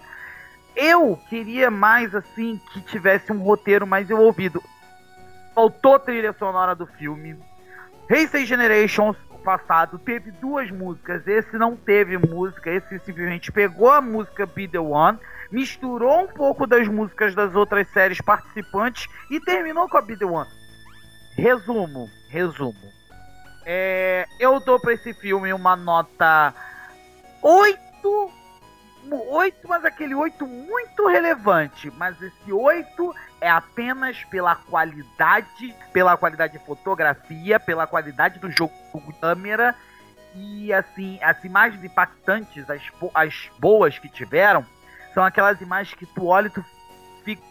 eu 0.76 1.18
queria 1.29 1.70
mais, 1.70 2.14
assim, 2.14 2.61
que 2.72 2.81
tivesse 2.81 3.33
um 3.33 3.38
roteiro 3.38 3.87
mais 3.87 4.09
envolvido. 4.09 4.62
Faltou 5.55 5.98
trilha 5.98 6.33
sonora 6.33 6.74
do 6.74 6.87
filme. 6.87 7.37
Heisei 8.09 8.46
Generations 8.46 9.16
passado 9.50 9.98
teve 9.98 10.30
duas 10.30 10.70
músicas, 10.70 11.26
esse 11.26 11.58
não 11.58 11.74
teve 11.74 12.16
música, 12.16 12.70
esse 12.70 13.00
simplesmente 13.00 13.50
pegou 13.50 13.90
a 13.90 14.00
música 14.00 14.46
Be 14.46 14.68
The 14.68 14.78
One 14.78 15.18
misturou 15.50 16.20
um 16.20 16.28
pouco 16.28 16.68
das 16.68 16.86
músicas 16.86 17.34
das 17.34 17.56
outras 17.56 17.88
séries 17.88 18.20
participantes 18.20 19.08
e 19.28 19.40
terminou 19.40 19.88
com 19.88 19.98
a 19.98 20.02
Be 20.02 20.16
The 20.16 20.24
One. 20.24 20.48
Resumo, 21.36 22.08
resumo. 22.28 22.92
É, 23.66 24.24
eu 24.38 24.60
dou 24.60 24.78
para 24.78 24.94
esse 24.94 25.12
filme 25.14 25.52
uma 25.52 25.74
nota 25.74 26.54
8, 27.42 28.30
8, 29.10 29.68
mas 29.68 29.84
aquele 29.84 30.14
8 30.14 30.46
muito 30.46 31.06
relevante. 31.08 31.90
Mas 31.96 32.20
esse 32.20 32.52
8 32.52 33.14
é 33.40 33.48
apenas 33.48 34.22
pela 34.24 34.54
qualidade, 34.56 35.74
pela 35.92 36.16
qualidade 36.16 36.58
de 36.58 36.64
fotografia, 36.64 37.58
pela 37.58 37.86
qualidade 37.86 38.38
do 38.38 38.50
jogo 38.50 38.72
de 38.94 39.12
câmera 39.14 39.74
e 40.34 40.72
assim, 40.72 41.18
as 41.22 41.42
imagens 41.44 41.82
impactantes, 41.82 42.68
as, 42.68 42.82
as 43.14 43.50
boas 43.58 43.98
que 43.98 44.08
tiveram, 44.08 44.64
são 45.12 45.24
aquelas 45.24 45.60
imagens 45.60 45.94
que 45.94 46.06
tu 46.06 46.26
olha 46.26 46.46
e 46.46 46.50
tu 46.50 46.64
fica, 47.24 47.42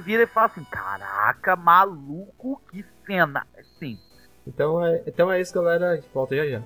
vira 0.00 0.24
e 0.24 0.26
fala 0.26 0.46
assim, 0.46 0.64
caraca, 0.64 1.54
maluco, 1.56 2.60
que 2.70 2.84
cena. 3.06 3.46
Sim. 3.78 3.98
Então 4.46 4.84
é, 4.84 5.02
então 5.06 5.30
é 5.30 5.40
isso, 5.40 5.54
galera. 5.54 6.02
Volta 6.12 6.36
já 6.36 6.46
já. 6.46 6.62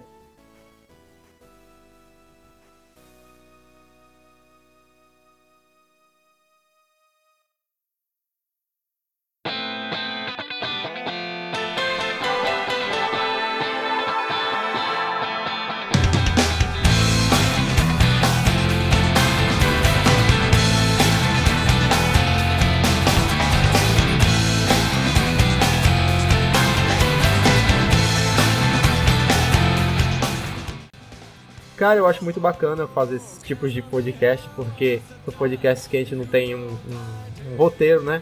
Cara, 31.78 32.00
eu 32.00 32.08
acho 32.08 32.24
muito 32.24 32.40
bacana 32.40 32.88
fazer 32.88 33.16
esse 33.16 33.40
tipo 33.40 33.68
de 33.68 33.80
podcast, 33.80 34.48
porque 34.56 35.00
o 35.24 35.30
podcast 35.30 35.88
que 35.88 35.96
a 35.96 36.00
gente 36.00 36.16
não 36.16 36.26
tem 36.26 36.52
um, 36.52 36.66
um, 36.68 37.52
um 37.52 37.56
roteiro, 37.56 38.02
né? 38.02 38.20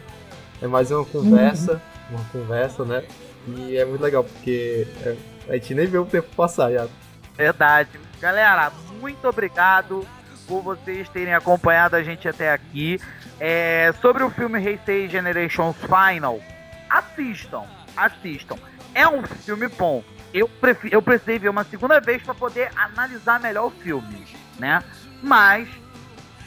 É 0.61 0.67
mais 0.67 0.91
uma 0.91 1.03
conversa, 1.03 1.81
uhum. 2.11 2.17
uma 2.17 2.25
conversa, 2.25 2.85
né? 2.85 3.03
E 3.47 3.75
é 3.75 3.83
muito 3.83 3.99
legal, 4.01 4.23
porque 4.23 4.87
é, 5.03 5.15
a 5.49 5.53
gente 5.53 5.73
nem 5.73 5.87
vê 5.87 5.97
o 5.97 6.05
tempo 6.05 6.27
passar 6.35 6.71
já. 6.71 6.87
Verdade. 7.35 7.99
Galera, 8.21 8.71
muito 9.01 9.27
obrigado 9.27 10.05
por 10.47 10.61
vocês 10.61 11.09
terem 11.09 11.33
acompanhado 11.33 11.95
a 11.95 12.03
gente 12.03 12.29
até 12.29 12.51
aqui. 12.51 13.01
É, 13.39 13.91
sobre 13.99 14.23
o 14.23 14.29
filme 14.29 14.63
Heisei 14.63 15.09
Generations 15.09 15.75
Final, 15.77 16.39
assistam, 16.87 17.63
assistam. 17.95 18.57
É 18.93 19.07
um 19.07 19.23
filme 19.23 19.67
bom 19.67 20.03
eu, 20.33 20.47
prefiro, 20.47 20.95
eu 20.95 21.01
precisei 21.01 21.39
ver 21.39 21.49
uma 21.49 21.63
segunda 21.63 21.99
vez 21.99 22.21
para 22.21 22.33
poder 22.33 22.69
analisar 22.75 23.39
melhor 23.39 23.67
o 23.67 23.71
filme, 23.71 24.25
né? 24.59 24.83
Mas 25.21 25.67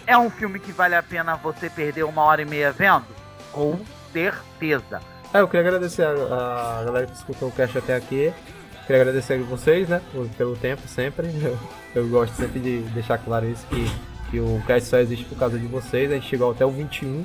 é 0.06 0.16
um 0.16 0.30
filme 0.30 0.58
que 0.58 0.72
vale 0.72 0.94
a 0.94 1.02
pena 1.02 1.36
você 1.36 1.68
perder 1.70 2.04
uma 2.04 2.22
hora 2.22 2.42
e 2.42 2.44
meia 2.44 2.72
vendo? 2.72 3.06
Com 3.52 3.78
certeza. 4.12 5.00
É, 5.32 5.40
eu 5.40 5.46
queria 5.46 5.66
agradecer 5.66 6.04
a, 6.04 6.80
a 6.80 6.84
galera 6.84 7.06
que 7.06 7.16
escutou 7.16 7.48
o 7.48 7.52
cast 7.52 7.78
até 7.78 7.94
aqui. 7.94 8.32
Queria 8.86 9.02
agradecer 9.02 9.34
a 9.34 9.42
vocês, 9.44 9.88
né, 9.88 10.02
pelo 10.36 10.56
tempo 10.56 10.82
sempre. 10.88 11.28
Eu, 11.92 12.04
eu 12.04 12.08
gosto 12.08 12.34
sempre 12.34 12.60
de 12.60 12.82
deixar 12.90 13.18
claro 13.18 13.48
isso, 13.48 13.66
que, 13.66 13.84
que 14.30 14.38
o 14.38 14.62
cast 14.64 14.88
só 14.88 14.98
existe 14.98 15.24
por 15.24 15.36
causa 15.36 15.58
de 15.58 15.66
vocês. 15.66 16.10
A 16.10 16.14
gente 16.14 16.28
chegou 16.28 16.52
até 16.52 16.64
o 16.64 16.70
21, 16.70 17.24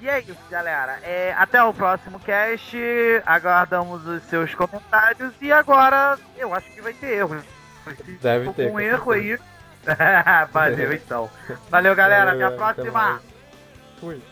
E 0.00 0.08
é 0.08 0.20
isso, 0.20 0.38
galera. 0.50 0.98
É, 1.02 1.34
até 1.36 1.60
o 1.62 1.74
próximo 1.74 2.18
cast. 2.20 2.74
Aguardamos 3.26 4.06
os 4.06 4.22
seus 4.24 4.54
comentários. 4.54 5.34
E 5.40 5.52
agora 5.52 6.18
eu 6.36 6.54
acho 6.54 6.70
que 6.70 6.80
vai 6.80 6.94
ter 6.94 7.18
erro. 7.18 7.42
Deve 8.20 8.52
ter. 8.52 8.70
Um 8.70 8.80
erro 8.80 9.12
aí. 9.12 9.38
Valeu 10.52 10.92
então. 10.92 11.30
Valeu, 11.70 11.94
galera. 11.94 12.32
Até 12.32 12.44
a 12.44 12.50
próxima. 12.56 13.14
Até 13.16 13.22
Fui. 14.00 14.22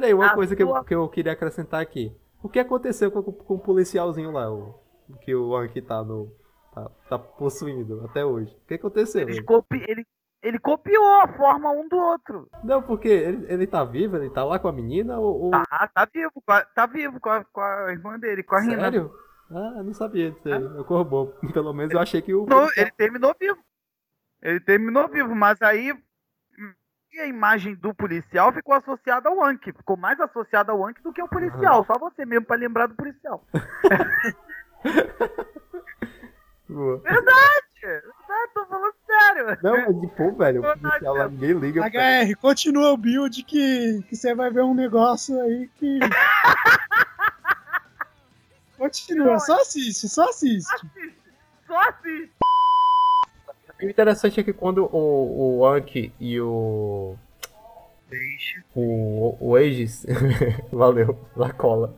Pera 0.00 0.06
aí, 0.06 0.14
uma 0.14 0.26
a 0.26 0.34
coisa 0.34 0.56
que, 0.56 0.62
eu, 0.62 0.84
que 0.84 0.94
eu 0.94 1.08
queria 1.08 1.32
acrescentar 1.32 1.82
aqui. 1.82 2.16
O 2.42 2.48
que 2.48 2.58
aconteceu 2.58 3.10
com, 3.12 3.22
com 3.22 3.54
o 3.54 3.58
policialzinho 3.58 4.30
lá, 4.30 4.50
o, 4.50 4.80
que 5.20 5.34
o 5.34 5.54
Anki 5.54 5.82
tá, 5.82 6.02
no, 6.02 6.34
tá, 6.74 6.90
tá 7.08 7.18
possuindo 7.18 8.02
até 8.06 8.24
hoje? 8.24 8.56
O 8.64 8.66
que 8.66 8.74
aconteceu? 8.74 9.28
Ele, 9.28 9.42
copi, 9.42 9.84
ele, 9.86 10.06
ele 10.42 10.58
copiou 10.58 11.20
a 11.20 11.28
forma 11.28 11.70
um 11.70 11.86
do 11.86 11.98
outro. 11.98 12.48
Não, 12.64 12.82
porque 12.82 13.08
ele, 13.08 13.52
ele 13.52 13.66
tá 13.66 13.84
vivo, 13.84 14.16
ele 14.16 14.30
tá 14.30 14.42
lá 14.42 14.58
com 14.58 14.68
a 14.68 14.72
menina 14.72 15.18
ou. 15.18 15.44
ou... 15.44 15.50
Tá, 15.50 15.90
tá 15.94 16.08
vivo, 16.12 16.42
tá 16.74 16.86
vivo 16.86 17.20
com 17.20 17.28
a, 17.28 17.44
com 17.44 17.60
a 17.60 17.92
irmã 17.92 18.18
dele, 18.18 18.42
com 18.42 18.54
a 18.54 18.60
Rina. 18.62 18.80
Sério? 18.80 19.12
Ah, 19.50 19.82
não 19.82 19.92
sabia 19.92 20.30
disso 20.30 20.48
aí. 20.48 20.54
É. 20.54 20.56
Eu 20.56 20.84
corrobou. 20.84 21.34
Pelo 21.52 21.74
menos 21.74 21.92
eu 21.92 22.00
achei 22.00 22.22
que 22.22 22.32
o. 22.32 22.46
Não, 22.46 22.68
ele 22.74 22.90
terminou 22.92 23.34
vivo. 23.38 23.58
Ele 24.40 24.60
terminou 24.60 25.06
vivo, 25.08 25.34
mas 25.34 25.60
aí 25.60 25.92
a 27.18 27.26
imagem 27.26 27.74
do 27.74 27.94
policial 27.94 28.52
ficou 28.52 28.74
associada 28.74 29.28
ao 29.28 29.42
Anki. 29.42 29.72
Ficou 29.72 29.96
mais 29.96 30.20
associada 30.20 30.70
ao 30.70 30.86
Anki 30.86 31.02
do 31.02 31.12
que 31.12 31.20
ao 31.20 31.28
policial. 31.28 31.78
Uhum. 31.78 31.84
Só 31.84 31.98
você 31.98 32.24
mesmo 32.24 32.46
para 32.46 32.54
lembrar 32.56 32.86
do 32.86 32.94
policial. 32.94 33.44
Boa. 36.68 36.98
Verdade! 36.98 37.70
Verdade, 37.82 38.52
tô 38.54 38.66
falando 38.66 38.94
sério. 39.06 39.58
Não, 39.62 39.72
mas 39.72 40.00
de 40.00 40.06
pô, 40.08 40.32
velho, 40.32 40.60
o 40.60 40.78
policial 40.78 41.16
lá 41.16 41.28
ninguém 41.28 41.52
liga. 41.52 41.86
HR, 41.86 42.36
continua 42.36 42.92
o 42.92 42.96
build 42.96 43.42
que, 43.42 44.02
que 44.08 44.14
você 44.14 44.34
vai 44.34 44.50
ver 44.50 44.62
um 44.62 44.74
negócio 44.74 45.40
aí 45.40 45.68
que. 45.76 45.98
continua, 48.76 49.38
só 49.38 49.60
assiste, 49.60 50.08
só 50.08 50.28
assiste. 50.28 50.74
Assiste, 50.74 51.16
só 51.66 51.80
assiste. 51.88 52.39
O 53.82 53.88
interessante 53.88 54.40
é 54.40 54.42
que 54.42 54.52
quando 54.52 54.84
o, 54.92 55.58
o 55.58 55.66
Anki 55.66 56.12
e 56.20 56.40
o. 56.40 57.16
O, 58.74 59.36
o 59.40 59.56
Aegis. 59.56 60.04
Valeu, 60.72 61.18
la 61.36 61.52
cola. 61.52 61.94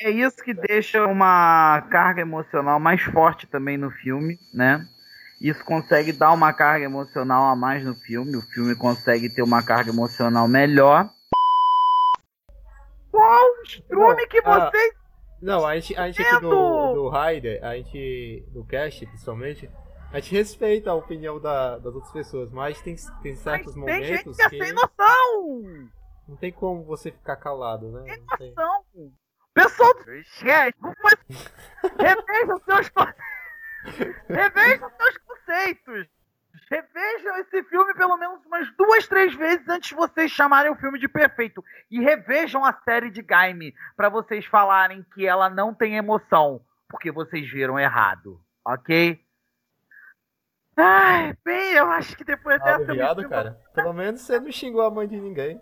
É 0.00 0.10
isso 0.10 0.36
que 0.36 0.54
deixa 0.54 1.04
uma 1.06 1.82
carga 1.90 2.20
emocional 2.20 2.78
mais 2.78 3.02
forte 3.02 3.46
também 3.46 3.76
no 3.76 3.90
filme, 3.90 4.38
né? 4.54 4.86
Isso 5.40 5.64
consegue 5.64 6.12
dar 6.12 6.32
uma 6.32 6.52
carga 6.52 6.84
emocional 6.84 7.44
a 7.44 7.56
mais 7.56 7.84
no 7.84 7.94
filme. 7.94 8.36
O 8.36 8.42
filme 8.42 8.76
consegue 8.76 9.28
ter 9.28 9.42
uma 9.42 9.64
carga 9.64 9.90
emocional 9.90 10.46
melhor. 10.46 11.08
Qual 13.10 13.62
estrume 13.64 14.26
que 14.26 14.40
ah, 14.44 14.70
vocês 14.70 14.97
não, 15.40 15.64
a 15.64 15.78
gente, 15.78 15.96
a 15.96 16.06
gente 16.06 16.20
aqui 16.22 16.40
do, 16.40 16.94
do 16.94 17.08
Raider, 17.08 17.64
a 17.64 17.76
gente, 17.76 18.44
do 18.48 18.64
cast, 18.64 19.06
principalmente, 19.06 19.70
a 20.12 20.18
gente 20.20 20.34
respeita 20.34 20.90
a 20.90 20.94
opinião 20.94 21.38
da, 21.40 21.78
das 21.78 21.94
outras 21.94 22.12
pessoas, 22.12 22.50
mas 22.50 22.80
tem, 22.80 22.96
tem 23.22 23.36
certos 23.36 23.76
mas 23.76 23.84
tem 23.84 24.00
momentos 24.00 24.36
gente 24.36 24.48
que, 24.48 24.56
é 24.56 24.64
sem 24.64 24.72
noção! 24.72 25.90
Não 26.26 26.36
tem 26.36 26.52
como 26.52 26.84
você 26.84 27.10
ficar 27.10 27.36
calado, 27.36 27.90
né? 27.90 28.04
Sem 28.36 28.52
noção! 28.54 28.84
Tem... 28.92 29.12
Pessoal 29.54 29.94
do 29.94 30.24
chat, 30.24 30.76
reveja 31.98 32.58
seus, 32.64 32.90
reveja 34.28 34.90
seus 34.96 35.18
conceitos! 35.18 36.17
Revejam 36.70 37.36
esse 37.38 37.62
filme 37.64 37.94
pelo 37.94 38.16
menos 38.16 38.44
umas 38.44 38.70
duas, 38.76 39.06
três 39.08 39.34
vezes 39.34 39.66
antes 39.68 39.88
de 39.88 39.94
vocês 39.94 40.30
chamarem 40.30 40.70
o 40.70 40.76
filme 40.76 40.98
de 40.98 41.08
perfeito. 41.08 41.64
E 41.90 42.00
revejam 42.00 42.64
a 42.64 42.72
série 42.84 43.10
de 43.10 43.22
Gaime 43.22 43.74
para 43.96 44.08
vocês 44.08 44.44
falarem 44.44 45.04
que 45.14 45.26
ela 45.26 45.48
não 45.48 45.74
tem 45.74 45.96
emoção, 45.96 46.60
porque 46.88 47.10
vocês 47.10 47.50
viram 47.50 47.78
errado, 47.78 48.40
ok? 48.64 49.18
Ai, 50.76 51.34
bem, 51.44 51.72
eu 51.72 51.90
acho 51.90 52.16
que 52.16 52.22
depois 52.22 52.62
dessa. 52.62 52.82
Obrigado, 52.82 53.28
cara. 53.28 53.58
Pelo 53.74 53.92
menos 53.92 54.20
você 54.20 54.38
não 54.38 54.52
xingou 54.52 54.82
a 54.82 54.90
mãe 54.90 55.08
de 55.08 55.18
ninguém. 55.20 55.60